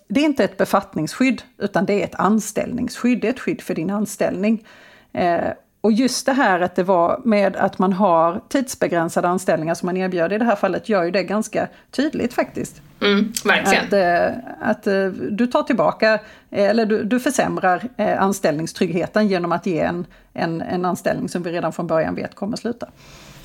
det 0.09 0.21
är 0.21 0.25
inte 0.25 0.45
ett 0.45 0.57
befattningsskydd, 0.57 1.43
utan 1.59 1.87
det 1.87 2.01
är 2.01 2.05
ett 2.05 2.15
anställningsskydd. 2.15 3.21
Det 3.21 3.29
är 3.29 3.33
ett 3.33 3.41
skydd 3.41 3.61
för 3.61 3.75
din 3.75 3.91
anställning. 3.91 4.67
Eh, 5.13 5.51
och 5.81 5.93
just 5.93 6.27
det 6.27 6.33
här 6.33 6.61
att 6.61 6.77
det 6.77 6.83
var 6.83 7.21
med 7.25 7.57
att 7.57 7.79
man 7.79 7.93
har 7.93 8.41
tidsbegränsade 8.49 9.29
anställningar 9.29 9.75
som 9.75 9.87
man 9.87 9.97
erbjöd 9.97 10.33
i 10.33 10.39
det 10.39 10.45
här 10.45 10.57
fallet 10.57 10.89
gör 10.89 11.05
ju 11.05 11.11
det 11.11 11.23
ganska 11.23 11.69
tydligt 11.91 12.35
faktiskt. 12.35 12.83
Mm, 13.03 13.33
verkligen. 13.45 13.85
Att, 13.85 13.93
eh, 13.93 14.39
att 14.61 14.87
eh, 14.87 15.07
du 15.31 15.47
tar 15.47 15.63
tillbaka, 15.63 16.15
eh, 16.51 16.71
eller 16.71 16.87
du, 16.87 17.05
du 17.05 17.21
försämrar 17.21 17.89
anställningstryggheten 18.19 19.29
genom 19.29 19.53
att 19.53 19.67
ge 19.67 19.81
en, 19.81 20.07
en, 20.33 20.61
en 20.61 20.85
anställning 20.85 21.29
som 21.29 21.43
vi 21.43 21.53
redan 21.53 21.73
från 21.73 21.87
början 21.87 22.15
vet 22.15 22.35
kommer 22.35 22.57
sluta. 22.57 22.87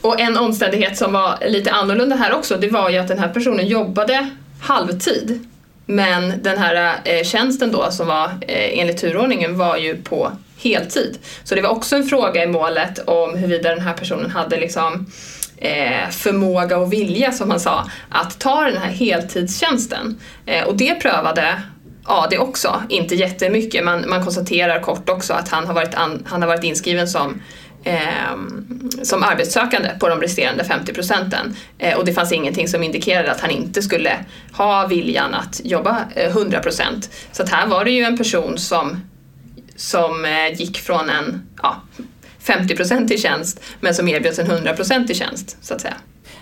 Och 0.01 0.19
en 0.19 0.37
omständighet 0.37 0.97
som 0.97 1.13
var 1.13 1.37
lite 1.47 1.71
annorlunda 1.71 2.15
här 2.15 2.33
också, 2.33 2.57
det 2.57 2.69
var 2.69 2.89
ju 2.89 2.97
att 2.97 3.07
den 3.07 3.19
här 3.19 3.29
personen 3.29 3.67
jobbade 3.67 4.29
halvtid. 4.61 5.47
Men 5.85 6.33
den 6.43 6.57
här 6.57 7.23
tjänsten 7.23 7.71
då 7.71 7.91
som 7.91 8.07
var 8.07 8.31
enligt 8.47 8.97
turordningen 8.97 9.57
var 9.57 9.77
ju 9.77 9.95
på 9.95 10.31
heltid. 10.57 11.17
Så 11.43 11.55
det 11.55 11.61
var 11.61 11.69
också 11.69 11.95
en 11.95 12.03
fråga 12.03 12.43
i 12.43 12.47
målet 12.47 12.99
om 13.09 13.37
huruvida 13.37 13.69
den 13.69 13.81
här 13.81 13.93
personen 13.93 14.31
hade 14.31 14.59
liksom 14.59 15.05
eh, 15.57 16.09
förmåga 16.09 16.77
och 16.77 16.93
vilja, 16.93 17.31
som 17.31 17.49
han 17.49 17.59
sa, 17.59 17.89
att 18.09 18.39
ta 18.39 18.61
den 18.61 18.77
här 18.77 18.91
heltidstjänsten. 18.91 20.19
Eh, 20.45 20.63
och 20.63 20.77
det 20.77 21.01
prövade 21.01 21.61
Ja, 22.07 22.27
det 22.29 22.37
också. 22.37 22.83
Inte 22.89 23.15
jättemycket. 23.15 23.85
Man, 23.85 24.09
man 24.09 24.23
konstaterar 24.23 24.79
kort 24.79 25.09
också 25.09 25.33
att 25.33 25.49
han 25.49 25.67
har 25.67 25.73
varit, 25.73 25.95
an, 25.95 26.23
han 26.25 26.41
har 26.41 26.49
varit 26.49 26.63
inskriven 26.63 27.07
som, 27.07 27.41
eh, 27.83 27.99
som 29.03 29.23
arbetssökande 29.23 29.89
på 29.99 30.09
de 30.09 30.21
resterande 30.21 30.63
50 30.63 30.93
procenten. 30.93 31.55
Eh, 31.77 31.97
och 31.97 32.05
det 32.05 32.13
fanns 32.13 32.31
ingenting 32.31 32.67
som 32.67 32.83
indikerade 32.83 33.31
att 33.31 33.41
han 33.41 33.51
inte 33.51 33.81
skulle 33.81 34.25
ha 34.51 34.87
viljan 34.87 35.33
att 35.33 35.61
jobba 35.63 36.05
eh, 36.15 36.29
100 36.29 36.59
procent. 36.59 37.09
Så 37.31 37.43
att 37.43 37.49
här 37.49 37.67
var 37.67 37.85
det 37.85 37.91
ju 37.91 38.03
en 38.03 38.17
person 38.17 38.57
som 38.57 39.01
som 39.75 40.25
eh, 40.25 40.59
gick 40.59 40.77
från 40.77 41.09
en 41.09 41.41
ja, 41.63 41.81
50-procentig 42.45 43.19
tjänst 43.19 43.63
men 43.79 43.95
som 43.95 44.07
erbjöds 44.07 44.39
en 44.39 44.47
100-procentig 44.47 45.15
tjänst 45.15 45.57
så 45.61 45.73
att 45.73 45.81
säga. 45.81 45.95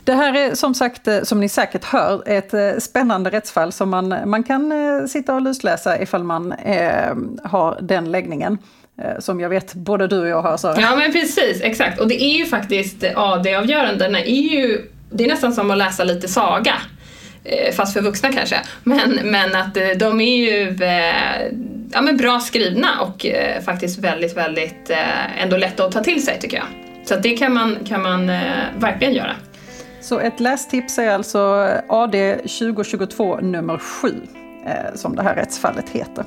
Det 0.03 0.13
här 0.13 0.35
är 0.37 0.55
som 0.55 0.73
sagt, 0.73 1.07
eh, 1.07 1.21
som 1.23 1.39
ni 1.39 1.49
säkert 1.49 1.83
hör, 1.83 2.23
ett 2.25 2.53
eh, 2.53 2.71
spännande 2.79 3.29
rättsfall 3.29 3.71
som 3.71 3.89
man, 3.89 4.15
man 4.25 4.43
kan 4.43 4.73
sitta 5.09 5.35
och 5.35 5.41
lusläsa 5.41 6.01
ifall 6.01 6.23
man 6.23 6.51
eh, 6.51 7.15
har 7.43 7.77
den 7.81 8.11
läggningen. 8.11 8.57
Som 9.19 9.39
jag 9.39 9.49
vet 9.49 9.73
både 9.73 10.07
du 10.07 10.19
och 10.19 10.27
jag 10.27 10.41
har. 10.41 10.57
Så. 10.57 10.75
Ja 10.77 10.95
men 10.95 11.11
precis, 11.11 11.61
exakt. 11.61 11.99
Och 11.99 12.07
det 12.07 12.23
är 12.23 12.37
ju 12.37 12.45
faktiskt 12.45 13.03
AD-avgörandena 13.15 14.19
är 14.19 14.51
ju, 14.51 14.81
det 15.11 15.23
är 15.23 15.27
nästan 15.27 15.53
som 15.53 15.71
att 15.71 15.77
läsa 15.77 16.03
lite 16.03 16.27
saga. 16.27 16.73
Fast 17.75 17.93
för 17.93 18.01
vuxna 18.01 18.31
kanske. 18.31 18.55
Men, 18.83 19.19
men 19.23 19.55
att 19.55 19.77
de 19.99 20.21
är 20.21 20.35
ju 20.35 20.77
ja, 21.93 22.01
men 22.01 22.17
bra 22.17 22.39
skrivna 22.39 23.01
och 23.01 23.25
eh, 23.25 23.61
faktiskt 23.61 23.99
väldigt, 23.99 24.37
väldigt 24.37 24.89
eh, 24.89 25.43
ändå 25.43 25.57
lätta 25.57 25.85
att 25.85 25.91
ta 25.91 26.03
till 26.03 26.25
sig 26.25 26.39
tycker 26.39 26.57
jag. 26.57 26.65
Så 27.05 27.15
det 27.15 27.37
kan 27.37 27.53
man, 27.53 27.77
kan 27.85 28.01
man 28.01 28.29
eh, 28.29 28.41
verkligen 28.77 29.13
göra. 29.13 29.35
Så 30.01 30.19
ett 30.19 30.39
lästips 30.39 30.99
är 30.99 31.09
alltså 31.09 31.69
AD 31.89 32.35
2022 32.35 33.37
nummer 33.37 33.77
7 33.77 34.07
eh, 34.65 34.95
som 34.95 35.15
det 35.15 35.23
här 35.23 35.35
rättsfallet 35.35 35.89
heter. 35.89 36.25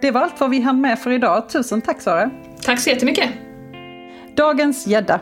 Det 0.00 0.10
var 0.10 0.20
allt 0.20 0.40
vad 0.40 0.50
vi 0.50 0.60
hann 0.60 0.80
med 0.80 0.98
för 0.98 1.10
idag. 1.10 1.48
Tusen 1.48 1.82
tack 1.82 2.00
Sara! 2.00 2.30
Tack 2.62 2.80
så 2.80 2.90
jättemycket! 2.90 3.30
Dagens 4.36 4.86
gädda. 4.86 5.20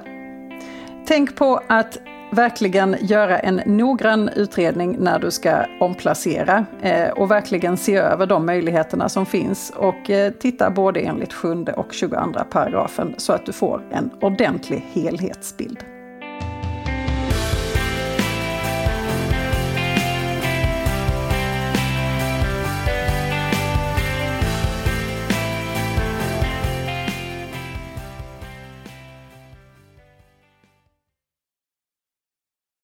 Tänk 1.07 1.37
på 1.37 1.62
att 1.68 1.98
verkligen 2.31 2.97
göra 3.01 3.39
en 3.39 3.61
noggrann 3.67 4.29
utredning 4.29 4.97
när 4.99 5.19
du 5.19 5.31
ska 5.31 5.65
omplacera 5.81 6.67
eh, 6.83 7.09
och 7.09 7.31
verkligen 7.31 7.77
se 7.77 7.97
över 7.97 8.27
de 8.27 8.47
möjligheterna 8.47 9.09
som 9.09 9.27
finns 9.27 9.73
och 9.77 10.11
eh, 10.11 10.33
titta 10.33 10.71
både 10.71 11.01
enligt 11.01 11.33
7 11.33 11.65
och 11.77 11.93
22 11.93 12.17
paragrafen 12.51 13.15
så 13.17 13.33
att 13.33 13.47
du 13.47 13.53
får 13.53 13.83
en 13.93 14.11
ordentlig 14.21 14.85
helhetsbild. 14.93 15.96